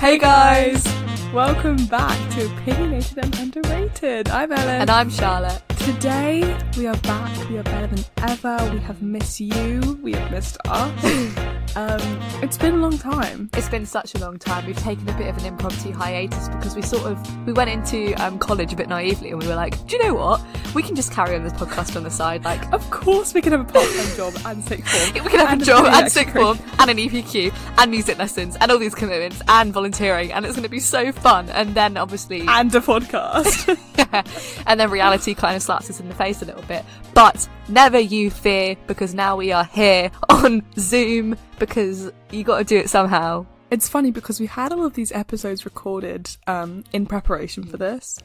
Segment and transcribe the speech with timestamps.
[0.00, 0.82] Hey guys!
[1.30, 4.30] Welcome back to Opinionated and Underrated.
[4.30, 4.80] I'm Ellen.
[4.80, 5.62] And I'm Charlotte.
[5.80, 7.50] Today we are back.
[7.50, 8.70] We are better than ever.
[8.72, 10.00] We have missed you.
[10.02, 11.36] We have missed us.
[11.76, 12.00] um,
[12.42, 13.50] it's been a long time.
[13.54, 14.66] It's been such a long time.
[14.66, 18.12] We've taken a bit of an impromptu hiatus because we sort of we went into
[18.14, 20.42] um, college a bit naively and we were like, do you know what?
[20.74, 22.44] We can just carry on this podcast on the side.
[22.44, 25.24] Like, Of course, we can have a part-time job and sixth form.
[25.24, 28.56] we can have And a job and sixth form and an EPQ and music lessons
[28.60, 31.48] and all these commitments and volunteering and it's going to be so fun.
[31.50, 33.78] And then obviously, and a podcast.
[34.66, 36.84] and then reality kind of slaps us in the face a little bit.
[37.14, 42.64] But never you fear because now we are here on Zoom because you got to
[42.64, 43.46] do it somehow.
[43.70, 48.18] it's funny because we had all of these episodes recorded um, in preparation for this.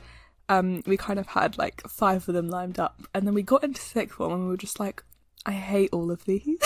[0.47, 3.63] Um, we kind of had like five of them lined up, and then we got
[3.63, 5.03] into sixth one and we were just like,
[5.45, 6.59] "I hate all of these.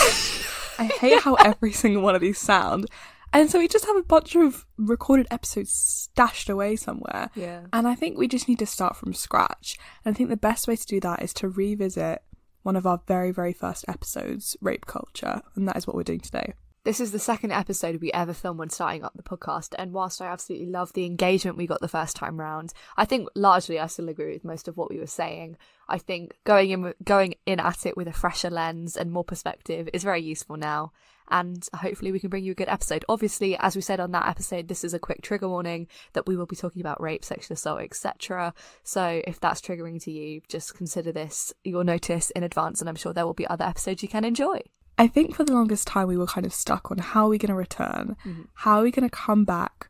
[0.78, 2.86] I hate how every single one of these sound."
[3.32, 7.30] And so we just have a bunch of recorded episodes stashed away somewhere.
[7.34, 7.62] Yeah.
[7.72, 9.78] And I think we just need to start from scratch.
[10.04, 12.22] And I think the best way to do that is to revisit
[12.62, 16.20] one of our very, very first episodes, rape culture, and that is what we're doing
[16.20, 16.54] today.
[16.82, 20.22] This is the second episode we ever filmed when starting up the podcast, and whilst
[20.22, 23.86] I absolutely love the engagement we got the first time round, I think largely I
[23.86, 25.58] still agree with most of what we were saying.
[25.90, 29.90] I think going in going in at it with a fresher lens and more perspective
[29.92, 30.92] is very useful now,
[31.28, 33.04] and hopefully we can bring you a good episode.
[33.10, 36.34] Obviously, as we said on that episode, this is a quick trigger warning that we
[36.34, 38.54] will be talking about rape, sexual assault, etc.
[38.84, 42.96] So if that's triggering to you, just consider this your notice in advance, and I'm
[42.96, 44.62] sure there will be other episodes you can enjoy.
[45.00, 47.38] I think for the longest time we were kind of stuck on how are we
[47.38, 48.16] going to return?
[48.24, 48.42] Mm-hmm.
[48.52, 49.88] How are we going to come back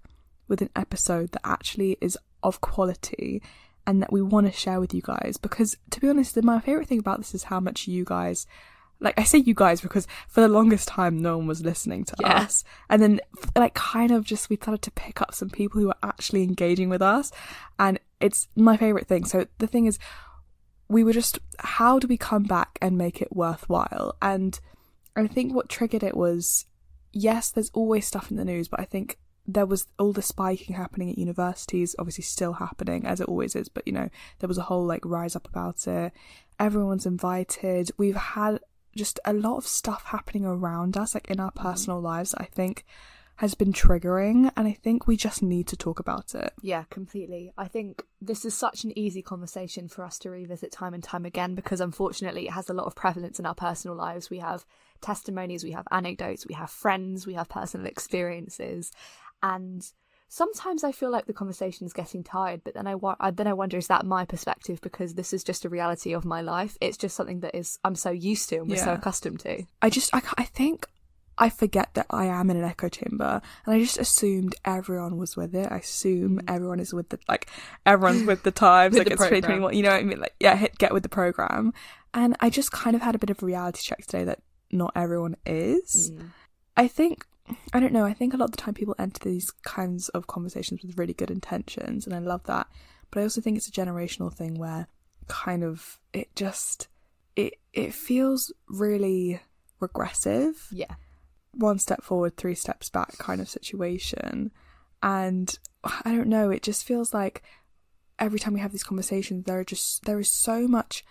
[0.49, 3.43] with an episode that actually is of quality
[3.87, 5.37] and that we want to share with you guys?
[5.37, 8.47] Because to be honest, my favorite thing about this is how much you guys
[9.03, 12.15] like I say you guys because for the longest time no one was listening to
[12.21, 12.43] Yeah.
[12.43, 12.65] us.
[12.91, 13.21] And then
[13.57, 16.91] like kind of just we started to pick up some people who are actually engaging
[16.91, 17.33] with us
[17.79, 19.25] and it's my favorite thing.
[19.25, 19.99] So the thing is
[20.89, 24.15] we were just how do we come back and make it worthwhile?
[24.21, 24.61] And
[25.29, 26.67] I think what triggered it was
[27.13, 30.77] yes, there's always stuff in the news, but I think there was all the spiking
[30.77, 34.09] happening at universities, obviously still happening as it always is, but you know,
[34.39, 36.13] there was a whole like rise up about it.
[36.59, 37.91] Everyone's invited.
[37.97, 38.61] We've had
[38.97, 41.69] just a lot of stuff happening around us, like in our mm-hmm.
[41.69, 42.85] personal lives, I think
[43.37, 46.53] has been triggering, and I think we just need to talk about it.
[46.61, 47.55] Yeah, completely.
[47.57, 51.25] I think this is such an easy conversation for us to revisit time and time
[51.25, 54.29] again because unfortunately it has a lot of prevalence in our personal lives.
[54.29, 54.67] We have
[55.01, 58.91] testimonies, we have anecdotes, we have friends, we have personal experiences,
[59.43, 59.87] and
[60.29, 62.63] sometimes I feel like the conversation is getting tired.
[62.65, 65.65] But then I, wa- then I wonder is that my perspective because this is just
[65.65, 66.79] a reality of my life.
[66.81, 69.65] It's just something that is I'm so used to and we're so accustomed to.
[69.83, 70.87] I just, I, I think
[71.41, 75.39] I forget that I am in an echo chamber, and I just assumed everyone was
[75.39, 75.73] with it.
[75.73, 76.45] I assume mm.
[76.47, 77.49] everyone is with the like,
[77.87, 79.71] everyone's with the times, With like the it's program.
[79.71, 79.75] 2021.
[79.75, 80.21] You know what I mean?
[80.21, 81.73] Like, yeah, hit get with the program.
[82.13, 84.93] And I just kind of had a bit of a reality check today that not
[84.95, 86.13] everyone is.
[86.13, 86.31] Mm.
[86.77, 87.27] I think.
[87.73, 88.05] I don't know.
[88.05, 91.15] I think a lot of the time people enter these kinds of conversations with really
[91.15, 92.69] good intentions, and I love that.
[93.11, 94.87] But I also think it's a generational thing where
[95.27, 96.87] kind of it just
[97.35, 99.41] it it feels really
[99.81, 100.95] regressive Yeah.
[101.53, 104.53] one step forward, three steps back kind of situation.
[105.03, 107.43] And I don't know, it just feels like
[108.19, 111.05] every time we have these conversations, there are just there is so much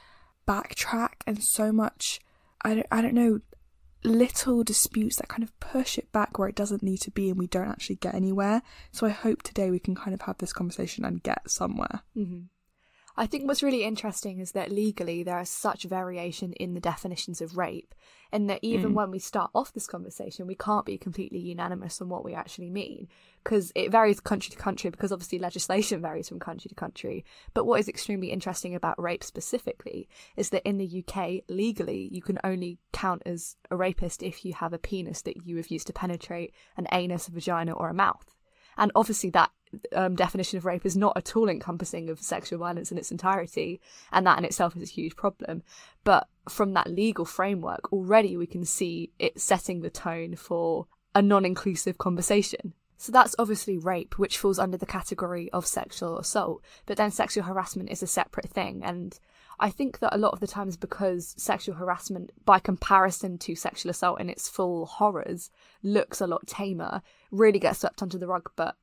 [0.47, 2.19] backtrack and so much
[2.61, 3.39] I don't I don't know
[4.03, 7.37] little disputes that kind of push it back where it doesn't need to be and
[7.37, 8.61] we don't actually get anywhere.
[8.91, 12.01] So I hope today we can kind of have this conversation and get somewhere.
[12.13, 12.43] hmm
[13.19, 17.41] I think what's really interesting is that legally there is such variation in the definitions
[17.41, 17.94] of rape,
[18.31, 18.94] and that even mm.
[18.94, 22.69] when we start off this conversation, we can't be completely unanimous on what we actually
[22.69, 23.09] mean
[23.44, 24.90] because it varies country to country.
[24.90, 27.25] Because obviously legislation varies from country to country.
[27.53, 30.07] But what is extremely interesting about rape specifically
[30.38, 34.54] is that in the UK, legally, you can only count as a rapist if you
[34.54, 37.94] have a penis that you have used to penetrate an anus, a vagina, or a
[37.94, 38.33] mouth.
[38.77, 39.51] And obviously, that
[39.95, 43.80] um, definition of rape is not at all encompassing of sexual violence in its entirety,
[44.12, 45.63] and that in itself is a huge problem.
[46.04, 51.21] But from that legal framework, already we can see it setting the tone for a
[51.21, 52.74] non inclusive conversation.
[52.98, 57.45] So that's obviously rape, which falls under the category of sexual assault, but then sexual
[57.45, 58.81] harassment is a separate thing.
[58.83, 59.18] And
[59.57, 63.89] I think that a lot of the times, because sexual harassment, by comparison to sexual
[63.89, 65.50] assault in its full horrors,
[65.81, 67.01] looks a lot tamer,
[67.31, 68.75] really gets swept under the rug, but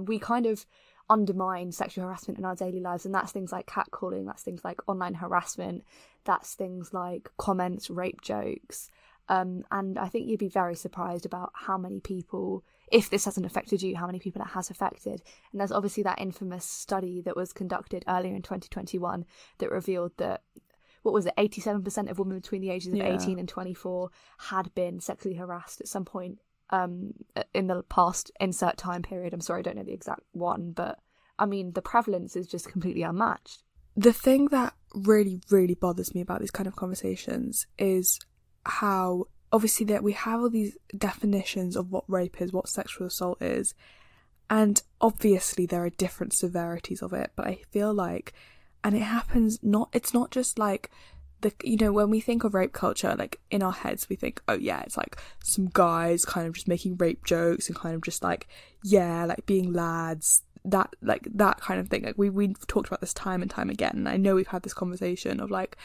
[0.00, 0.66] we kind of
[1.10, 4.80] undermine sexual harassment in our daily lives and that's things like catcalling that's things like
[4.86, 5.84] online harassment
[6.24, 8.88] that's things like comments rape jokes
[9.28, 13.46] um, and i think you'd be very surprised about how many people if this hasn't
[13.46, 15.22] affected you, how many people it has affected.
[15.50, 19.24] And there's obviously that infamous study that was conducted earlier in 2021
[19.58, 20.42] that revealed that
[21.02, 23.14] what was it, 87% of women between the ages of Yeah.
[23.14, 24.10] 18 and 24
[24.50, 26.38] had been sexually harassed at some point
[26.72, 27.12] um,
[27.54, 29.32] in the past insert time period.
[29.32, 30.98] I'm sorry, I don't know the exact one, but
[31.38, 33.62] I mean, the prevalence is just completely unmatched.
[33.96, 38.18] the thing that really really bothers me about these kind of conversations is
[38.64, 43.40] how obviously that we have all these definitions of what rape is what sexual assault
[43.42, 43.74] is
[44.48, 48.32] and obviously there are different severities of it but i feel like
[48.84, 50.90] and it happens not it's not just like
[51.42, 54.40] the you know when we think of rape culture like in our heads we think
[54.48, 58.02] oh yeah it's like some guys kind of just making rape jokes and kind of
[58.02, 58.48] just like
[58.82, 62.04] yeah like being lads that like that kind of thing.
[62.04, 64.62] Like we we've talked about this time and time again and i know we've had
[64.62, 65.76] this conversation of like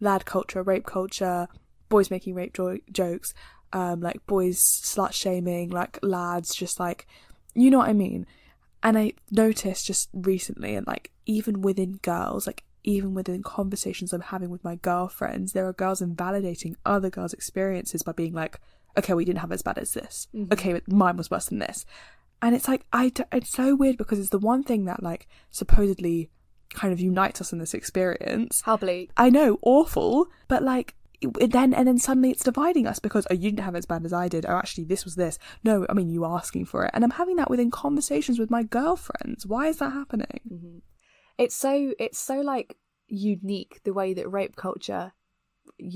[0.00, 1.48] lad culture rape culture
[1.88, 3.32] boys making rape jo- jokes
[3.72, 7.06] um like boys slut shaming like lads just like
[7.54, 8.26] you know what i mean?
[8.82, 14.22] And i noticed just recently and like even within girls like even within conversations i'm
[14.22, 18.58] having with my girlfriends there are girls invalidating other girls experiences by being like
[18.96, 20.50] okay we didn't have as bad as this Mhm.
[20.52, 21.84] okay but mine was worse than this
[22.42, 25.26] and it's like I d- it's so weird because it's the one thing that like
[25.50, 26.30] supposedly
[26.74, 29.10] kind of unites us in this experience How bleak.
[29.16, 33.34] I know, awful, but like it then and then suddenly it's dividing us because oh
[33.34, 34.44] you didn't have it as bad as I did.
[34.46, 35.38] Oh actually this was this.
[35.64, 38.62] No, I mean you asking for it, and I'm having that within conversations with my
[38.62, 39.46] girlfriends.
[39.46, 40.40] Why is that happening?
[40.48, 40.78] hmm
[41.38, 42.76] It's so it's so like
[43.08, 45.12] unique the way that rape culture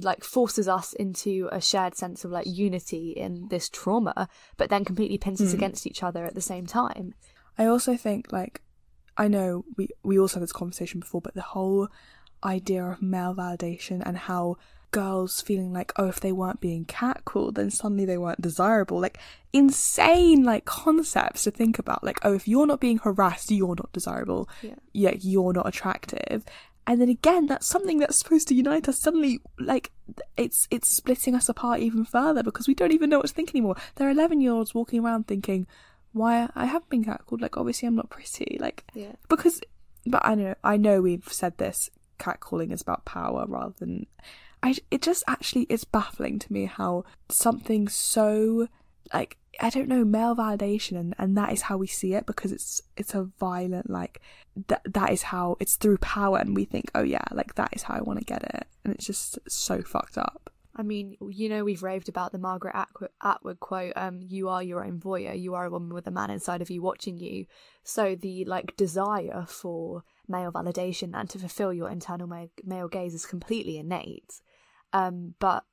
[0.03, 4.85] like forces us into a shared sense of like unity in this trauma, but then
[4.85, 5.55] completely pins us Mm.
[5.55, 7.15] against each other at the same time.
[7.57, 8.63] I also think like
[9.17, 11.89] I know we we also had this conversation before, but the whole
[12.45, 14.57] idea of male validation and how
[14.91, 19.01] girls feeling like oh if they weren't being catcalled then suddenly they weren't desirable.
[19.01, 19.19] Like
[19.53, 22.05] insane like concepts to think about.
[22.05, 24.49] Like oh if you're not being harassed you're not desirable.
[24.63, 24.75] Yeah.
[24.93, 26.45] yeah you're not attractive.
[26.87, 29.01] And then again that's something that's supposed to unite us.
[29.01, 29.91] Suddenly like
[30.37, 33.51] it's it's splitting us apart even further because we don't even know what to think
[33.51, 33.77] anymore.
[33.97, 35.67] There are 11 year olds walking around thinking
[36.13, 37.41] why I haven't been catcalled.
[37.41, 38.59] Like obviously I'm not pretty.
[38.61, 39.13] Like Yeah.
[39.29, 39.61] because
[40.07, 44.07] but I know I know we've said this catcalling is about power rather than
[44.63, 48.69] I it just actually is baffling to me how something so
[49.13, 52.53] like I don't know male validation and, and that is how we see it because
[52.53, 54.21] it's it's a violent like
[54.69, 57.85] that that is how it's through power and we think oh yeah like that is
[57.85, 61.49] how I want to get it and it's just so fucked up I mean, you
[61.49, 62.75] know, we've raved about the Margaret
[63.21, 66.31] Atwood, quote, um, you are your own voyeur, you are a woman with a man
[66.31, 67.47] inside of you watching you.
[67.83, 73.15] So the like desire for male validation and to fulfill your internal male, male gaze
[73.15, 74.41] is completely innate.
[74.93, 75.65] Um, but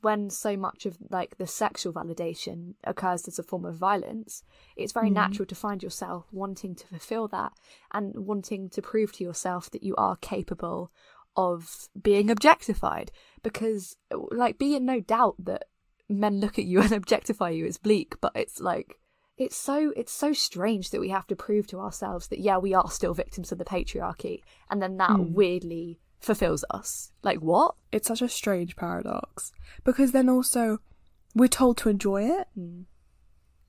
[0.00, 4.44] when so much of like the sexual validation occurs as a form of violence,
[4.76, 5.14] it's very Mhm.
[5.14, 7.52] natural to find yourself wanting to fulfill that
[7.92, 10.92] and wanting to prove to yourself that you are capable
[11.34, 13.10] of being objectified
[13.42, 13.96] because
[14.30, 15.64] like be in no doubt that
[16.08, 19.00] men look at you and objectify you it's bleak but it's like
[19.38, 22.74] it's so it's so strange that we have to prove to ourselves that yeah we
[22.74, 25.32] are still victims of the patriarchy and then that Mm.
[25.32, 29.52] weirdly fulfills us like what it's such a strange paradox
[29.84, 30.78] because then also
[31.34, 32.84] we're told to enjoy it Mm.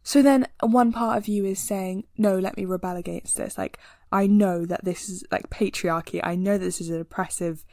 [0.04, 3.58] So then one part of you is saying, no, let me rebel against this.
[3.58, 3.80] Like,
[4.12, 6.20] I know that this is like patriarchy.
[6.22, 7.64] I know that this is an oppressive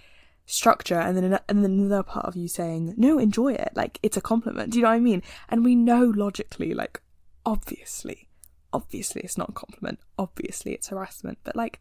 [0.47, 0.99] structure.
[0.99, 3.73] And then, and then another part of you saying, no, enjoy it.
[3.75, 4.71] Like, it's a compliment.
[4.71, 5.25] Do you know what I mean?
[5.49, 7.03] And we know logically, like,
[7.45, 8.29] obviously,
[8.73, 9.99] obviously it's not a compliment.
[10.17, 11.39] Obviously it's harassment.
[11.43, 11.81] But like,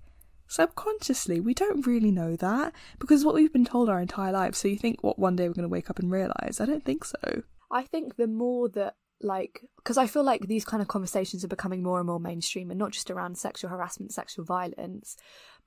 [0.50, 4.58] subconsciously, we don't really know that because what we've been told our entire lives.
[4.58, 6.60] So you think, what, one day we're going to wake up and realize?
[6.60, 7.44] I don't think so.
[7.72, 11.50] I think the more that like because I feel like these kind of conversations are
[11.50, 15.18] becoming more and more mainstream and not just around sexual harassment, sexual violence,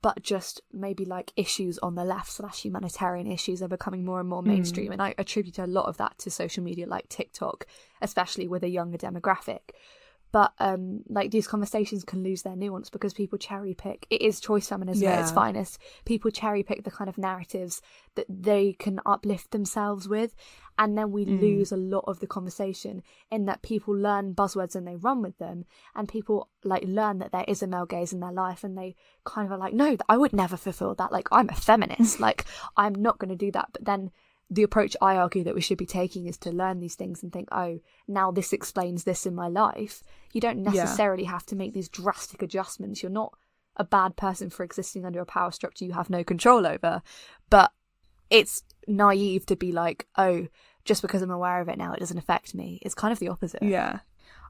[0.01, 4.29] but just maybe like issues on the left slash humanitarian issues are becoming more and
[4.29, 4.49] more hmm.
[4.49, 4.91] mainstream.
[4.91, 7.65] And I attribute a lot of that to social media like TikTok,
[8.01, 9.71] especially with a younger demographic.
[10.33, 14.07] But um, like these conversations can lose their nuance because people cherry pick.
[14.09, 15.35] It is choice feminism at its Yeah.
[15.35, 15.77] finest.
[16.05, 17.81] People cherry pick the kind of narratives
[18.15, 20.35] that they can uplift themselves with,
[20.77, 21.39] and then we Mm.
[21.39, 25.37] lose a lot of the conversation in that people learn buzzwords and they run with
[25.37, 28.75] them, and people like learn that there is a male gaze in their life, and
[28.75, 31.11] they kind of are like, no, I would never fulfill that.
[31.11, 32.19] Like I'm a feminist.
[32.27, 33.69] like I'm not going to do that.
[33.71, 34.09] But then
[34.53, 37.31] the approach I argue that we should be taking is to learn these things and
[37.33, 40.03] think, oh, now this explains this in my life.
[40.31, 40.71] You don't Yeah.
[40.83, 43.01] necessarily have to make these drastic adjustments.
[43.01, 43.33] You're not
[43.77, 47.01] a bad person for existing under a power structure you have no control over.
[47.49, 47.71] But
[48.29, 50.47] it's naive to be like, oh,
[50.85, 52.79] just because I'm aware of it now, it doesn't affect me.
[52.83, 53.63] It's kind of the opposite.
[53.63, 53.99] Yeah.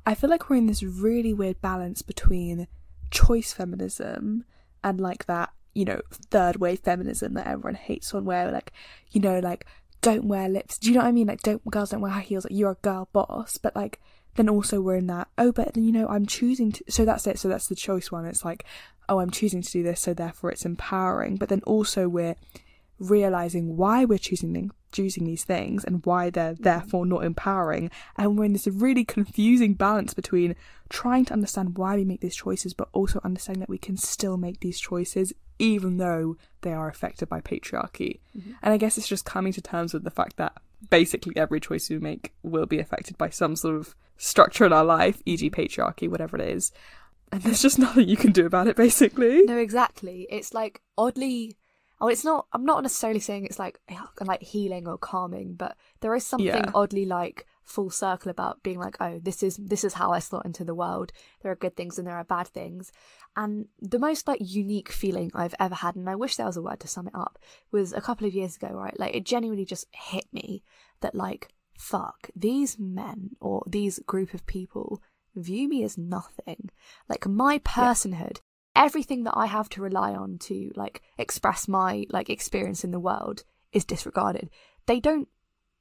[0.06, 2.68] I feel like we're in this really weird balance between
[3.12, 4.44] choice feminism
[4.84, 8.74] and like that, you know, third wave feminism that everyone hates on where like,
[9.12, 9.66] you know, like
[10.04, 10.78] don't wear lips.
[10.78, 11.28] Do you know what I mean?
[11.28, 14.00] Like don't girls don't wear high heels, like you're a girl boss, but like
[14.36, 17.40] then also we're in that, oh but you know, I'm choosing to so that's it,
[17.40, 18.26] so that's the choice one.
[18.26, 18.66] It's like,
[19.10, 21.38] oh I'm choosing to do this, so therefore it's empowering.
[21.38, 22.36] But then also we're
[23.00, 24.52] realizing why we're choosing
[24.94, 27.92] choosing these things and why they're therefore not empowering.
[28.18, 30.56] And we're in this really confusing balance between
[30.90, 34.38] trying to understand why we make these choices, but also understanding that we can still
[34.38, 38.20] make these choices even though they are affected by patriarchy.
[38.38, 38.54] Mm-hmm.
[38.62, 40.54] And I guess it's just coming to terms with the fact that
[40.90, 44.86] basically every choice we make will be affected by some sort of structure in our
[44.86, 46.72] life, e.g., patriarchy, whatever it is.
[47.32, 49.44] And there's just nothing you can do about it, basically.
[49.44, 50.28] No, exactly.
[50.30, 51.56] It's like oddly
[52.04, 52.48] oh, it's not.
[52.52, 53.80] I'm not necessarily saying it's like
[54.20, 56.72] like healing or calming, but there is something yeah.
[56.76, 60.46] oddly like full circle about being like, oh, this is this is how I slot
[60.46, 61.14] into the world.
[61.42, 62.92] There are good things and there are bad things,
[63.38, 66.62] and the most like unique feeling I've ever had, and I wish there was a
[66.62, 67.40] word to sum it up,
[67.72, 68.68] was a couple of years ago.
[68.74, 70.62] Right, like it genuinely just hit me
[71.00, 75.02] that like fuck these men or these group of people
[75.36, 76.70] view me as nothing.
[77.08, 78.42] Like my personhood
[78.76, 83.00] everything that I have to rely on to like express my like experience in the
[83.00, 84.50] world is disregarded.
[84.86, 85.28] They don't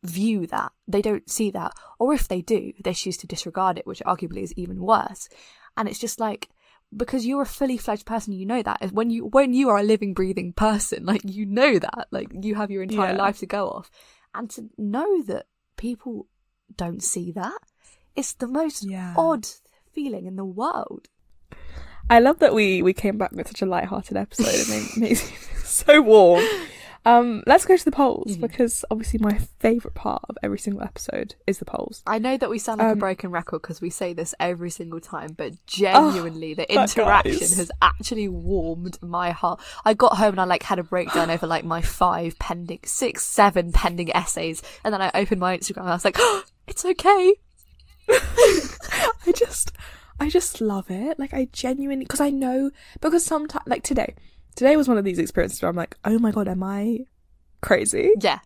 [0.02, 0.72] view that.
[0.86, 1.72] They don't see that.
[1.98, 5.28] Or if they do, they choose to disregard it, which arguably is even worse.
[5.76, 6.48] And it's just like
[6.94, 8.92] because you're a fully fledged person, you know that.
[8.92, 12.08] When you when you are a living, breathing person, like you know that.
[12.10, 13.22] Like you have your entire yeah.
[13.22, 13.90] life to go off.
[14.34, 15.46] And to know that
[15.76, 16.26] people
[16.74, 17.58] don't see that,
[18.16, 19.14] it's the most yeah.
[19.16, 19.46] odd
[19.92, 21.08] feeling in the world.
[22.12, 24.52] I love that we we came back with such a light-hearted episode.
[24.52, 25.14] It makes me
[25.64, 26.44] so warm.
[27.06, 28.42] Um, let's go to the polls mm-hmm.
[28.42, 32.02] because obviously my favourite part of every single episode is the polls.
[32.06, 34.68] I know that we sound like um, a broken record because we say this every
[34.68, 39.62] single time, but genuinely, oh, the interaction has actually warmed my heart.
[39.82, 43.24] I got home and I like had a breakdown over like my five pending, six,
[43.24, 46.84] seven pending essays, and then I opened my Instagram and I was like, oh, "It's
[46.84, 47.34] okay."
[48.10, 49.72] I just
[50.22, 51.18] I just love it.
[51.18, 54.14] Like I genuinely because I know because sometimes like today,
[54.54, 57.00] today was one of these experiences where I'm like, oh my god, am I
[57.60, 58.12] crazy?
[58.20, 58.38] Yeah.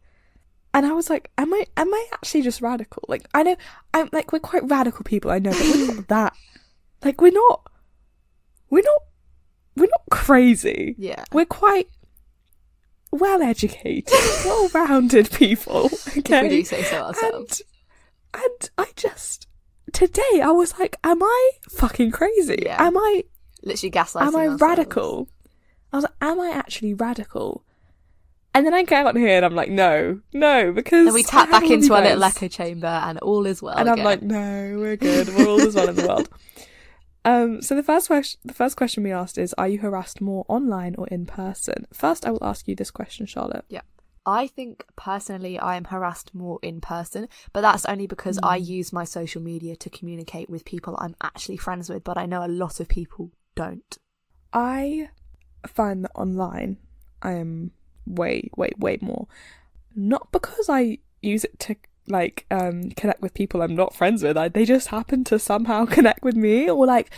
[0.73, 3.05] And I was like, am I am I actually just radical?
[3.09, 3.57] Like I know
[3.93, 6.33] I'm like we're quite radical people, I know, but we're not that.
[7.05, 7.71] Like we're not
[8.71, 9.03] we're not
[9.77, 10.95] we're not crazy.
[10.97, 11.25] Yeah.
[11.31, 11.91] We're quite
[13.11, 14.15] well educated,
[14.47, 15.91] well rounded people.
[16.17, 16.23] Okay.
[16.39, 17.61] If we do say so ourselves.
[18.33, 19.47] And, and I just
[19.93, 22.63] today I was like, am I fucking crazy?
[22.65, 22.83] Yeah.
[22.83, 23.25] Am I
[23.63, 24.27] literally gaslighting?
[24.27, 24.63] Am I ourselves.
[24.63, 25.29] radical?
[25.93, 27.65] I was like, am I actually radical?
[28.55, 31.51] And then I get on here and I'm like, no, no, because then we tap
[31.51, 33.77] back into our little echo chamber and all is well.
[33.77, 33.99] And again.
[33.99, 35.29] I'm like, no, we're good.
[35.29, 36.29] We're all as well in the world.
[37.27, 40.45] Um, so the first question, the first question we asked is, are you harassed more
[40.47, 41.89] online or in person?
[41.93, 43.65] First, I will ask you this question, Charlotte.
[43.69, 43.81] Yeah.
[44.27, 48.49] I think personally I am harassed more in person, but that's only because mm.
[48.49, 52.27] I use my social media to communicate with people I'm actually friends with, but I
[52.27, 53.97] know a lot of people don't.
[54.53, 55.11] I
[55.67, 56.79] find that online
[57.23, 57.71] I am
[58.05, 59.29] way, way, way more.
[59.95, 61.77] Not because I use it to
[62.09, 64.37] like um connect with people I'm not friends with.
[64.37, 67.11] I, they just happen to somehow connect with me or like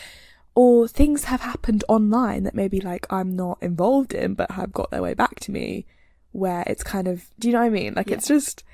[0.55, 4.91] or things have happened online that maybe like I'm not involved in but have got
[4.91, 5.87] their way back to me
[6.33, 7.95] where it's kind of do you know what I mean?
[7.95, 8.17] Like yeah.
[8.17, 8.65] it's just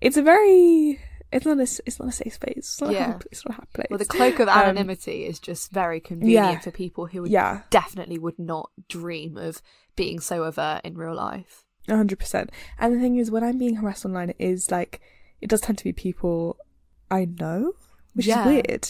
[0.00, 1.00] it's a very
[1.32, 2.56] it's not a it's not a safe space.
[2.56, 3.14] It's not, yeah.
[3.14, 3.86] a, it's not a happy place.
[3.90, 6.58] Well, the cloak of um, anonymity um, is just very convenient yeah.
[6.58, 7.62] for people who would yeah.
[7.70, 9.62] definitely would not dream of
[9.96, 11.64] being so overt in real life.
[11.88, 12.50] hundred percent.
[12.78, 15.00] And the thing is, when I'm being harassed online, it is like
[15.40, 16.56] it does tend to be people
[17.10, 17.74] I know,
[18.14, 18.40] which yeah.
[18.40, 18.88] is weird.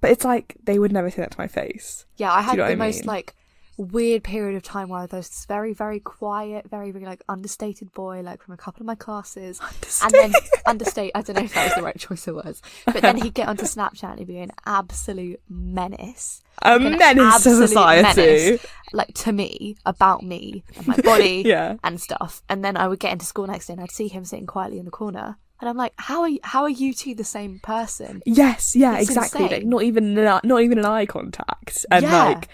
[0.00, 2.04] But it's like they would never say that to my face.
[2.16, 3.06] Yeah, I had the I most mean?
[3.06, 3.34] like
[3.76, 8.20] weird period of time where there's this very, very quiet, very, very like understated boy,
[8.22, 9.60] like from a couple of my classes.
[9.60, 10.02] Understate.
[10.02, 12.62] And then understate, I don't know if that was the right choice of words.
[12.84, 16.42] But then he'd get onto Snapchat and he'd be an absolute menace.
[16.62, 18.02] A like menace to society.
[18.02, 21.76] Menace, like to me, about me and my body yeah.
[21.84, 22.42] and stuff.
[22.48, 24.78] And then I would get into school next day and I'd see him sitting quietly
[24.78, 25.36] in the corner.
[25.60, 28.22] And I'm like, how are you, how are you two the same person?
[28.26, 29.48] Yes, yeah, it's exactly.
[29.48, 32.24] Like, not even not even an eye contact, and yeah.
[32.24, 32.48] like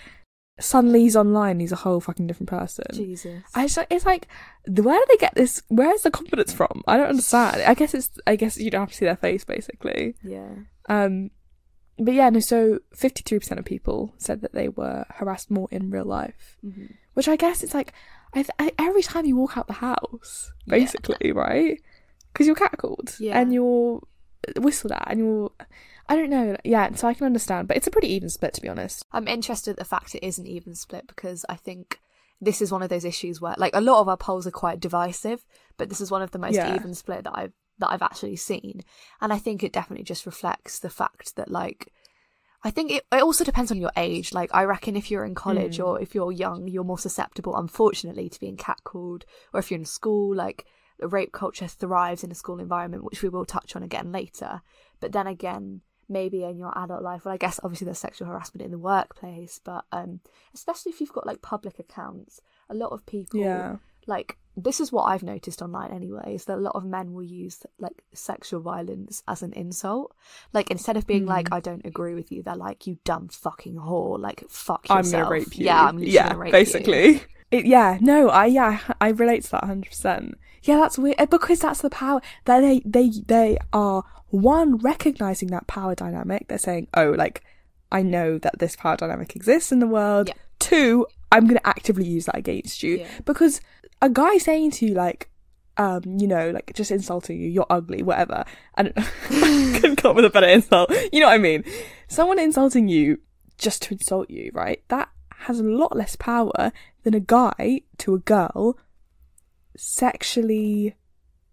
[0.92, 2.85] Lee's online, he's a whole fucking different person.
[2.92, 3.42] Jesus.
[3.54, 4.28] I just, it's like,
[4.66, 5.62] where do they get this?
[5.69, 6.83] Where's the confidence from?
[6.87, 7.62] I don't understand.
[7.62, 10.14] I guess it's, I guess you don't have to see their face, basically.
[10.23, 10.49] Yeah.
[10.88, 11.31] Um,
[11.99, 12.40] but yeah, no.
[12.40, 16.87] So fifty-three percent of people said that they were harassed more in real life, mm-hmm.
[17.14, 17.92] which I guess it's like,
[18.35, 21.33] I, I, every time you walk out the house, basically, yeah.
[21.35, 21.83] right?
[22.33, 23.38] Because you're catcalled yeah.
[23.38, 24.00] and you're
[24.57, 25.52] whistled at and you're
[26.12, 26.59] I don't know.
[26.62, 29.07] Yeah, so I can understand, but it's a pretty even split to be honest.
[29.12, 32.00] I'm interested at the fact it is an even split because I think
[32.38, 34.78] this is one of those issues where like a lot of our polls are quite
[34.78, 35.47] divisive,
[35.78, 36.75] but this is one of the most Yeah.
[36.75, 38.83] even split that I've that I've actually seen.
[39.23, 41.88] And I think it definitely just reflects the fact that like
[42.62, 44.35] I think it, it also depends on your age.
[44.35, 45.87] Like I reckon if you're in college Mm.
[45.87, 49.23] or if you're young, you're more susceptible, unfortunately, to being catcalled,
[49.54, 50.66] or if you're in school, like
[50.99, 54.61] the rape culture thrives in a school environment, which we will touch on again later.
[55.00, 58.64] But then again, maybe in your adult life, well, I guess obviously there's sexual harassment
[58.64, 60.21] in the workplace, but um,
[60.54, 63.76] especially if you've got like public accounts, a lot of people Yeah.
[64.06, 67.23] like this is what I've noticed online anyway, is that a lot of men will
[67.23, 70.14] use like sexual violence as an insult.
[70.52, 71.54] Like instead of being like, Hmm.
[71.54, 75.23] I don't agree with you, they're like, You dumb fucking whore, like fuck I'm yourself.
[75.23, 75.64] gonna rape you.
[75.64, 77.09] Yeah, I'm yeah, gonna rape basically.
[77.09, 77.21] you.
[77.50, 80.35] It, yeah, no, I yeah, I relate to that hundred percent.
[80.64, 85.67] Yeah, that's weird because that's the power that they they they are one recognizing that
[85.69, 86.49] power dynamic.
[86.49, 87.43] They're saying, oh, like
[87.93, 90.29] I know that this power dynamic exists in the world.
[90.29, 90.35] Yeah.
[90.59, 93.09] Two, I'm going to actively use that against you Yeah.
[93.25, 93.61] because
[94.01, 95.29] a guy saying to you like.
[95.79, 98.45] Um, you know, like just insulting you, you're ugly, whatever.
[98.77, 98.93] And
[99.31, 100.91] don't couldn't come up with a better insult.
[101.11, 101.65] You know what I mean?
[102.09, 103.21] Someone insulting you
[103.57, 104.83] just to insult you, right?
[104.89, 106.73] That has a lot less power
[107.05, 108.79] than a guy to a girl
[109.75, 110.95] sexually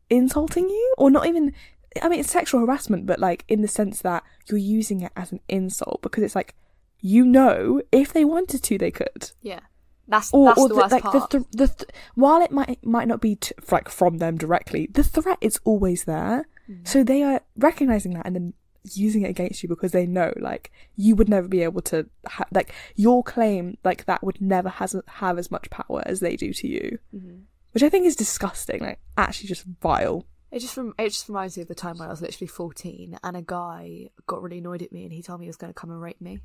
[0.10, 1.54] insulting you or not even
[2.02, 5.32] I mean it's sexual harassment but like in the sense that you're using it as
[5.32, 6.56] an insult because it's like
[7.02, 9.62] you know if they wanted to they could Yeah.
[10.08, 11.30] That's or, that's or the the, worst like part.
[11.30, 14.88] the th- the th- while it might might not be t- like from them directly
[14.92, 16.88] the threat is always there Mm.
[16.88, 18.54] so they are recognizing that and then
[18.94, 22.46] using it against you because they know like you would never be able to ha-
[22.52, 26.54] like your claim like that would never has have as much power as they do
[26.54, 27.42] to you Mhm.
[27.72, 31.58] which i think is disgusting like actually just vile It just rem- it just reminds
[31.58, 34.82] me of the time when I was literally fourteen and a guy got really annoyed
[34.82, 36.40] at me and he told me he was going to come and rape me.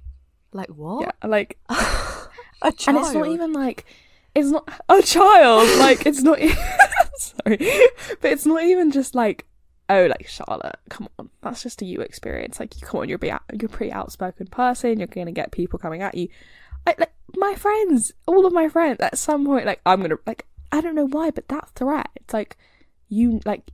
[0.53, 1.03] Like what?
[1.03, 2.97] yeah like a child.
[2.97, 3.85] and it's not even like
[4.35, 6.39] it's not a child like it's not
[7.17, 7.57] sorry
[8.21, 9.47] but it's not even just like
[9.91, 13.19] oh like charlotte come on that's just a you experience like you come on you're
[13.19, 16.29] be out, you're a pretty outspoken person you're gonna get people coming at you
[16.87, 20.47] I, like my friends all of my friends at some point like i'm gonna like
[20.73, 22.57] i don't know why but that threat it's like
[23.09, 23.71] you like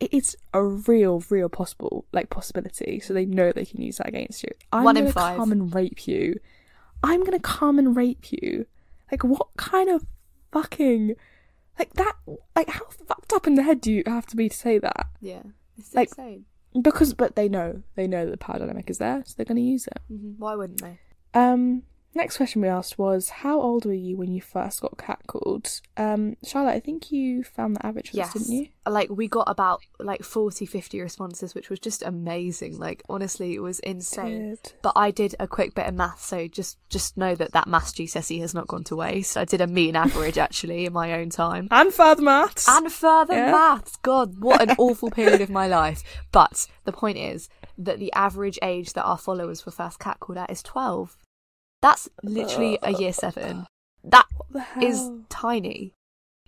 [0.00, 4.08] it- it's a real real possible like possibility so they know they can use that
[4.08, 5.36] against you i'm One gonna five.
[5.36, 6.38] come and rape you
[7.02, 8.66] i'm gonna come and rape you
[9.10, 10.04] like what kind of
[10.52, 11.14] fucking
[11.78, 12.14] like that
[12.56, 15.06] like how fucked up in the head do you have to be to say that
[15.20, 15.42] Yeah.
[15.76, 16.44] It's Like- insane.
[16.80, 19.56] because but they know they know that the power dynamic is there so they're going
[19.56, 20.98] to use it hmm Why wouldn't they?
[21.34, 21.82] um
[22.14, 26.36] next question we asked was how old were you when you first got catcalled um
[26.44, 28.32] charlotte i think you found the average for Yes.
[28.32, 32.78] this didn't you Like we got about like 40, 50 responses, which was just amazing.
[32.78, 34.56] Like honestly, it was insane.
[34.62, 34.72] Good.
[34.82, 37.92] But I did a quick bit of math, so just just know that that maths
[37.92, 39.38] GCSE has not gone to waste.
[39.38, 41.66] I did a mean average actually in my own time.
[41.70, 43.52] and further maths And further Yeah.
[43.52, 43.96] maths.
[44.02, 46.02] God, what an awful period of my life.
[46.30, 47.48] But the point is
[47.78, 51.16] that the average age that our followers were first catcalled at is 12.
[51.84, 53.66] That's literally a year seven.
[54.04, 55.92] That what the hell is tiny.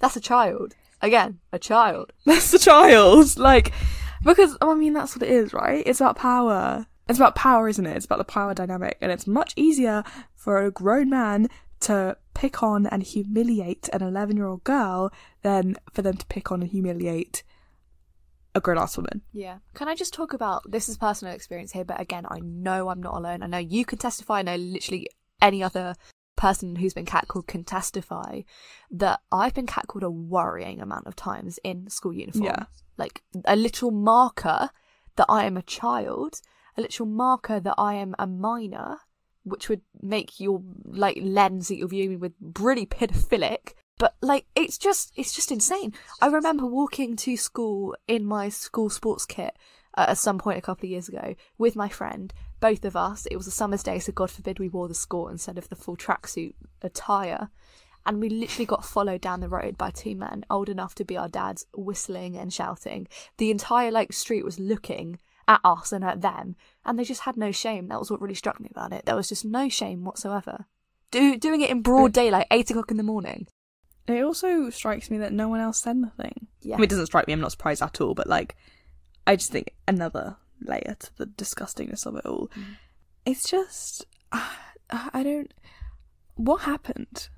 [0.00, 0.74] That's a child.
[1.02, 2.14] Again, a child.
[2.24, 3.70] that's the child like
[4.24, 7.68] because oh, i mean that's what it is right it's about power it's about power
[7.68, 10.02] isn't it it's about the power dynamic and it's much easier
[10.34, 11.48] for a grown man
[11.80, 16.50] to pick on and humiliate an 11 year old girl than for them to pick
[16.50, 17.42] on and humiliate
[18.54, 19.58] a grown ass woman Yeah.
[19.74, 23.02] Can I just talk about this is personal experience here, but again, I know I'm
[23.02, 23.42] not alone.
[23.42, 24.38] I know you can testify.
[24.38, 25.08] I know literally
[25.40, 25.94] any other
[26.36, 28.42] person who's been catcalled can testify
[28.90, 32.44] that I've been catcalled a worrying amount of times in school uniform.
[32.44, 32.64] Yeah.
[32.96, 34.70] Like a little marker
[35.16, 36.40] that I am a child,
[36.76, 38.98] a little marker that I am a minor,
[39.44, 43.72] which would make your like lens that you're viewing me with really pedophilic.
[43.98, 45.94] But like it's just it's just insane.
[46.20, 49.56] I remember walking to school in my school sports kit
[49.96, 52.32] uh, at some point a couple of years ago with my friend.
[52.60, 53.26] Both of us.
[53.26, 55.76] It was a summer's day, so God forbid we wore the skirt instead of the
[55.76, 57.50] full tracksuit attire.
[58.06, 61.16] And we literally got followed down the road by two men old enough to be
[61.16, 63.08] our dads, whistling and shouting.
[63.38, 67.36] The entire like street was looking at us and at them, and they just had
[67.36, 67.88] no shame.
[67.88, 69.06] That was what really struck me about it.
[69.06, 70.66] There was just no shame whatsoever.
[71.10, 73.46] Do doing it in broad daylight, eight o'clock in the morning.
[74.08, 76.74] it also strikes me that no one else said nothing Yeah.
[76.74, 78.54] I mean, it doesn't strike me i'm not surprised at all but like
[79.26, 82.76] i just think another layer to the disgustingness of it all Mm.
[83.24, 84.50] it's just I
[84.90, 85.52] I don't.
[86.36, 87.28] What happened?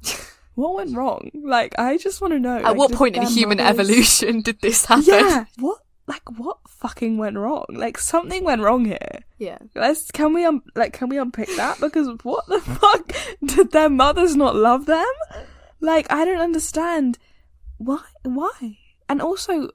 [0.55, 1.31] what went wrong?
[1.35, 2.57] Like, I just want to know.
[2.59, 5.05] At like, what point in human mothers- evolution did this happen?
[5.07, 5.45] Yeah.
[5.59, 5.79] What?
[6.07, 7.65] Like, what fucking went wrong?
[7.71, 9.21] Like something went wrong here.
[9.39, 9.59] Yeah.
[9.75, 11.81] Let's can we um like can we unpick that?
[11.81, 13.13] Because what the fuck
[13.45, 15.07] did their mothers not love them?
[15.81, 17.19] Like I don't understand
[17.79, 18.79] why why.
[19.09, 19.71] And also,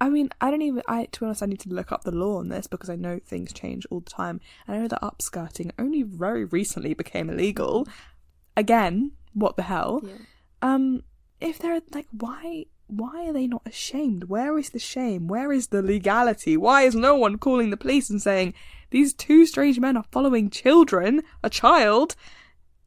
[0.00, 0.82] I mean, I don't even.
[0.86, 2.96] I to be honest, I need to look up the law on this because I
[2.96, 4.40] know things change all the time.
[4.66, 7.86] And I know that upskirting only very recently became illegal.
[8.56, 10.02] Again, what the hell?
[10.04, 10.14] Yeah.
[10.62, 11.02] Um,
[11.40, 12.66] if they're like, why?
[12.86, 14.24] Why are they not ashamed?
[14.24, 15.28] Where is the shame?
[15.28, 16.56] Where is the legality?
[16.56, 18.54] Why is no one calling the police and saying
[18.90, 22.16] these two strange men are following children, a child,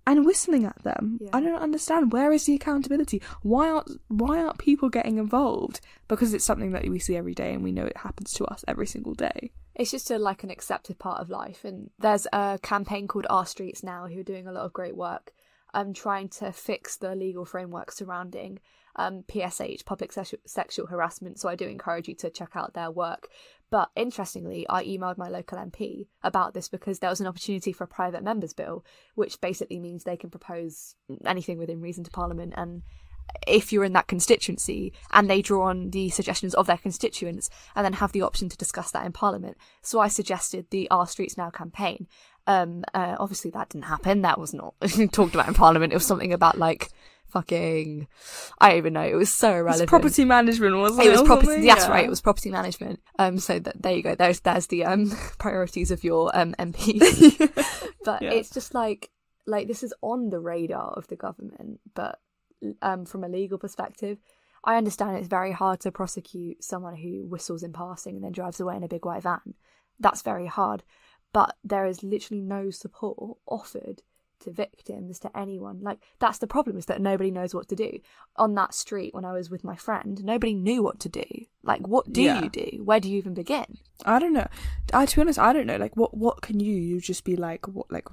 [0.08, 1.20] and whistling at them?
[1.22, 1.30] Yeah.
[1.34, 2.12] I don't understand.
[2.12, 3.22] Where is the accountability?
[3.42, 5.82] Why aren't why aren't people getting involved?
[6.08, 8.66] Because it's something that we see every day, and we know it happens to us
[8.68, 9.52] every single day.
[9.76, 11.64] It's just a, like an accepted part of life.
[11.64, 14.96] And there's a campaign called Our Streets Now who are doing a lot of great
[14.96, 15.32] work
[15.74, 18.60] um, trying to fix the legal framework surrounding
[18.96, 21.40] um, PSH, public sexual, sexual harassment.
[21.40, 23.30] So I do encourage you to check out their work.
[23.72, 27.86] But interestingly, I emailed my local MP about this because there was an opportunity for
[27.86, 28.84] a private members bill,
[29.16, 32.54] which basically means they can propose anything within reason to Parliament.
[32.58, 32.84] And
[33.48, 37.86] if you're in that constituency and they draw on the suggestions of their constituents and
[37.86, 39.56] then have the option to discuss that in Parliament.
[39.82, 42.08] So I suggested the Our Streets Now campaign.
[42.48, 44.22] Um, uh, obviously, that didn't happen.
[44.22, 44.74] That was not
[45.14, 45.94] talked about in Parliament.
[45.94, 46.90] It was something about like
[47.32, 48.08] fucking,
[48.60, 49.02] I don't even know.
[49.02, 49.90] It was so It's irrelevant.
[49.90, 51.08] property management, wasn't it?
[51.08, 51.66] It was property.
[51.66, 51.92] That's Yeah.
[51.92, 52.06] right.
[52.06, 53.00] It was property management.
[53.18, 53.40] Um.
[53.40, 54.16] So that there you go.
[54.16, 57.38] There's there's the um priorities of your um MPs.
[58.06, 58.32] but Yeah.
[58.32, 59.10] it's just like
[59.48, 62.20] like this is on the radar of the government, but
[62.82, 64.20] um from a legal perspective,
[64.64, 68.60] I understand it's very hard to prosecute someone who whistles in passing and then drives
[68.60, 69.56] away in a big white van.
[70.00, 70.84] That's very hard.
[71.34, 73.18] But there is literally no support
[73.48, 74.02] offered
[74.42, 75.80] to victims, to anyone.
[75.82, 78.00] Like that's the problem is that nobody knows what to do.
[78.36, 81.24] On that street when I was with my friend, nobody knew what to do.
[81.64, 82.44] Like what do Yeah.
[82.44, 82.82] you do?
[82.84, 83.78] Where do you even begin?
[84.06, 84.48] I don't know.
[84.94, 85.78] I to be honest, I don't know.
[85.78, 86.76] Like, what what can you?
[86.76, 88.08] You just be like, what like,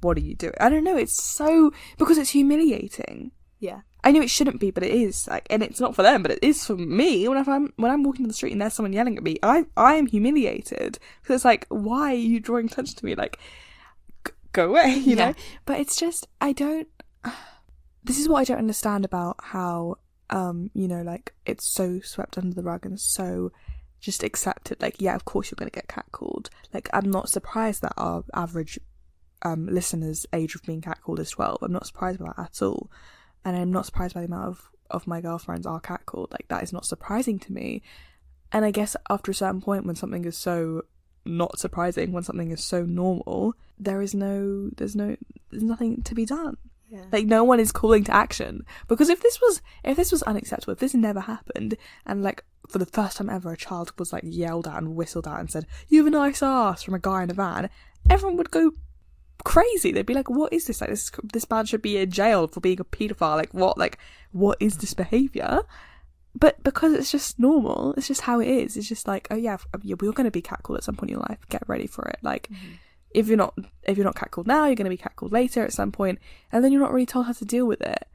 [0.00, 0.54] what are you doing?
[0.60, 0.96] I don't know.
[0.96, 3.32] It's so because it's humiliating.
[3.60, 3.80] Yeah.
[4.02, 5.26] I know it shouldn't be, but it is.
[5.26, 7.26] Like, and it's not for them, but it is for me.
[7.26, 9.64] when I'm when I'm walking down the street and there's someone yelling at me, I
[9.76, 13.14] I am humiliated because it's like, why are you drawing attention to me?
[13.14, 13.38] Like,
[14.54, 15.28] go away, you Yeah.
[15.30, 15.34] know.
[15.66, 16.88] But it's just I don't.
[18.06, 19.96] This is what I don't understand about how
[20.28, 23.50] um you know like it's so swept under the rug and so
[23.98, 24.82] just accepted.
[24.82, 26.48] Like, yeah, of course you're gonna get catcalled.
[26.74, 28.78] Like, I'm not surprised that our average
[29.40, 31.58] um listeners' age of being catcalled is twelve.
[31.62, 32.90] I'm not surprised by that at all
[33.44, 36.30] and I'm not surprised by the amount of, of my girlfriends are catcalled.
[36.32, 37.80] Like that is not surprising to me.
[38.52, 40.82] And I guess after a certain point, when something is so
[41.24, 45.16] not surprising, when something is so normal, there is no, there's no,
[45.50, 46.56] there's nothing to be done.
[46.90, 47.04] Yeah.
[47.10, 50.74] Like no one is calling to action because if this was, if this was unacceptable,
[50.74, 54.22] if this never happened, and like for the first time ever, a child was like
[54.24, 57.22] yelled at and whistled at and said, "You have a nice ass" from a guy
[57.22, 57.68] in a van,
[58.08, 58.72] everyone would go
[59.44, 59.90] crazy.
[59.90, 60.80] They'd be like, "What is this?
[60.80, 63.36] Like this this man should be in jail for being a paedophile.
[63.36, 63.76] Like what?
[63.76, 63.98] Like
[64.32, 65.62] what is this behavior?"
[66.36, 68.76] But because it's just normal, it's just how it is.
[68.76, 71.26] It's just like, oh yeah, we're going to be catcalled at some point in your
[71.28, 71.38] life.
[71.48, 72.18] Get ready for it.
[72.22, 72.48] Like
[73.10, 75.72] if you're not if you're not catcalled now, you're going to be catcalled later at
[75.72, 76.18] some point,
[76.50, 78.06] and then you're not really told how to deal with it.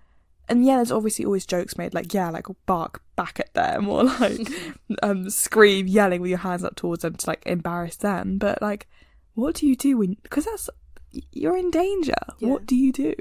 [0.50, 4.04] And yeah, there's obviously always jokes made like yeah, like bark back at them or
[4.20, 4.48] like
[5.04, 8.38] um scream, yelling with your hands up towards them to like embarrass them.
[8.38, 8.88] But like,
[9.36, 10.70] what do you do when because that's
[11.32, 12.14] you're in danger.
[12.40, 12.50] Yeah.
[12.50, 13.16] What do you do?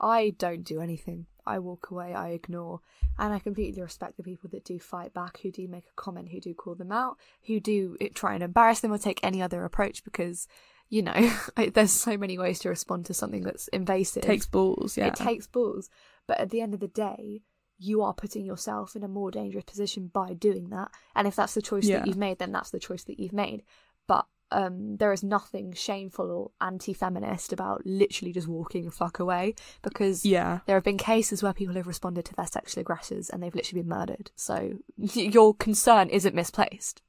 [0.00, 1.26] I don't do anything.
[1.46, 2.80] I walk away, I ignore.
[3.18, 6.28] And I completely respect the people that do fight back, who do make a comment,
[6.30, 9.64] who do call them out, who do try and embarrass them or take any other
[9.64, 10.46] approach because,
[10.88, 11.32] you know,
[11.72, 14.24] there's so many ways to respond to something that's invasive.
[14.24, 15.06] It takes balls, yeah.
[15.08, 15.88] It takes balls.
[16.26, 17.42] But at the end of the day,
[17.78, 20.90] you are putting yourself in a more dangerous position by doing that.
[21.14, 21.98] And if that's the choice Yeah.
[21.98, 23.62] that you've made, then that's the choice that you've made.
[24.06, 29.18] But um, there is nothing shameful or anti feminist about literally just walking the fuck
[29.18, 30.60] away because yeah.
[30.66, 33.82] there have been cases where people have responded to their sexual aggressors and they've literally
[33.82, 34.30] been murdered.
[34.36, 37.02] So your concern isn't misplaced.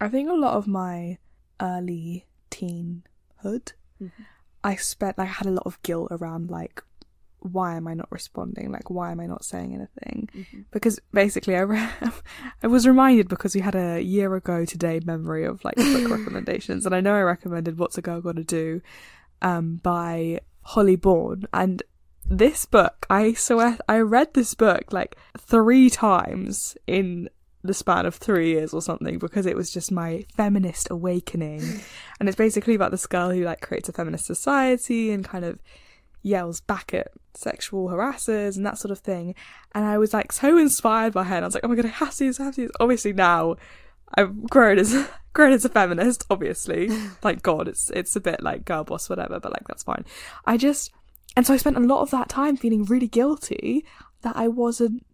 [0.00, 1.18] I think a lot of my
[1.60, 4.22] early teenhood, Mm-hmm.
[4.64, 6.82] I spent like I had a lot of guilt around like
[7.42, 8.70] why am I not responding?
[8.70, 10.28] Like why am I not saying anything?
[10.34, 10.60] Mm-hmm.
[10.70, 11.88] Because basically I re-
[12.62, 16.86] I was reminded because we had a year ago today memory of like book recommendations
[16.86, 18.80] and I know I recommended What's a Girl Gotta Do
[19.40, 21.82] um by Holly Bourne and
[22.24, 27.28] this book I swear I read this book like three times in
[27.64, 31.62] the span of three years or something because it was just my feminist awakening
[32.20, 35.60] and it's basically about this girl who like creates a feminist society and kind of
[36.22, 39.34] yells back at sexual harassers and that sort of thing
[39.74, 41.86] and i was like so inspired by her and i was like oh my god
[41.86, 43.56] i have to see this I have to obviously now
[44.14, 46.90] I've grown as grown as a feminist, obviously.
[47.22, 50.04] like God, it's it's a bit like girl boss, whatever, but like that's fine.
[50.44, 50.92] I just
[51.36, 53.84] and so I spent a lot of that time feeling really guilty
[54.22, 55.04] that I wasn't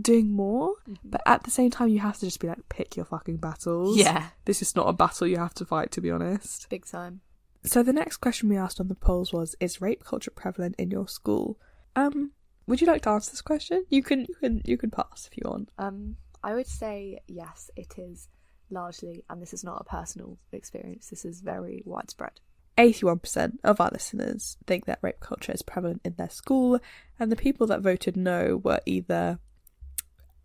[0.00, 0.74] doing more.
[0.88, 0.94] Mm-hmm.
[1.04, 3.96] But at the same time, you have to just be like, pick your fucking battles.
[3.96, 4.28] Yeah.
[4.44, 6.68] This is not a battle you have to fight, to be honest.
[6.68, 7.20] Big time.
[7.64, 10.90] So the next question we asked on the polls was: Is rape culture prevalent in
[10.90, 11.58] your school?
[11.96, 12.32] Um,
[12.66, 13.84] would you like to answer this question?
[13.88, 15.70] You can, you can, you can pass if you want.
[15.78, 18.28] Um, I would say yes, it is
[18.70, 21.08] largely, and this is not a personal experience.
[21.08, 22.40] This is very widespread.
[22.78, 26.78] 81% of our listeners think that rape culture is prevalent in their school,
[27.18, 29.38] and the people that voted no were either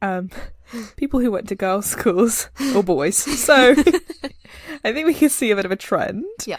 [0.01, 0.29] um,
[0.97, 3.17] people who went to girls' schools or boys.
[3.17, 3.75] So
[4.83, 6.25] I think we can see a bit of a trend.
[6.45, 6.57] Yeah.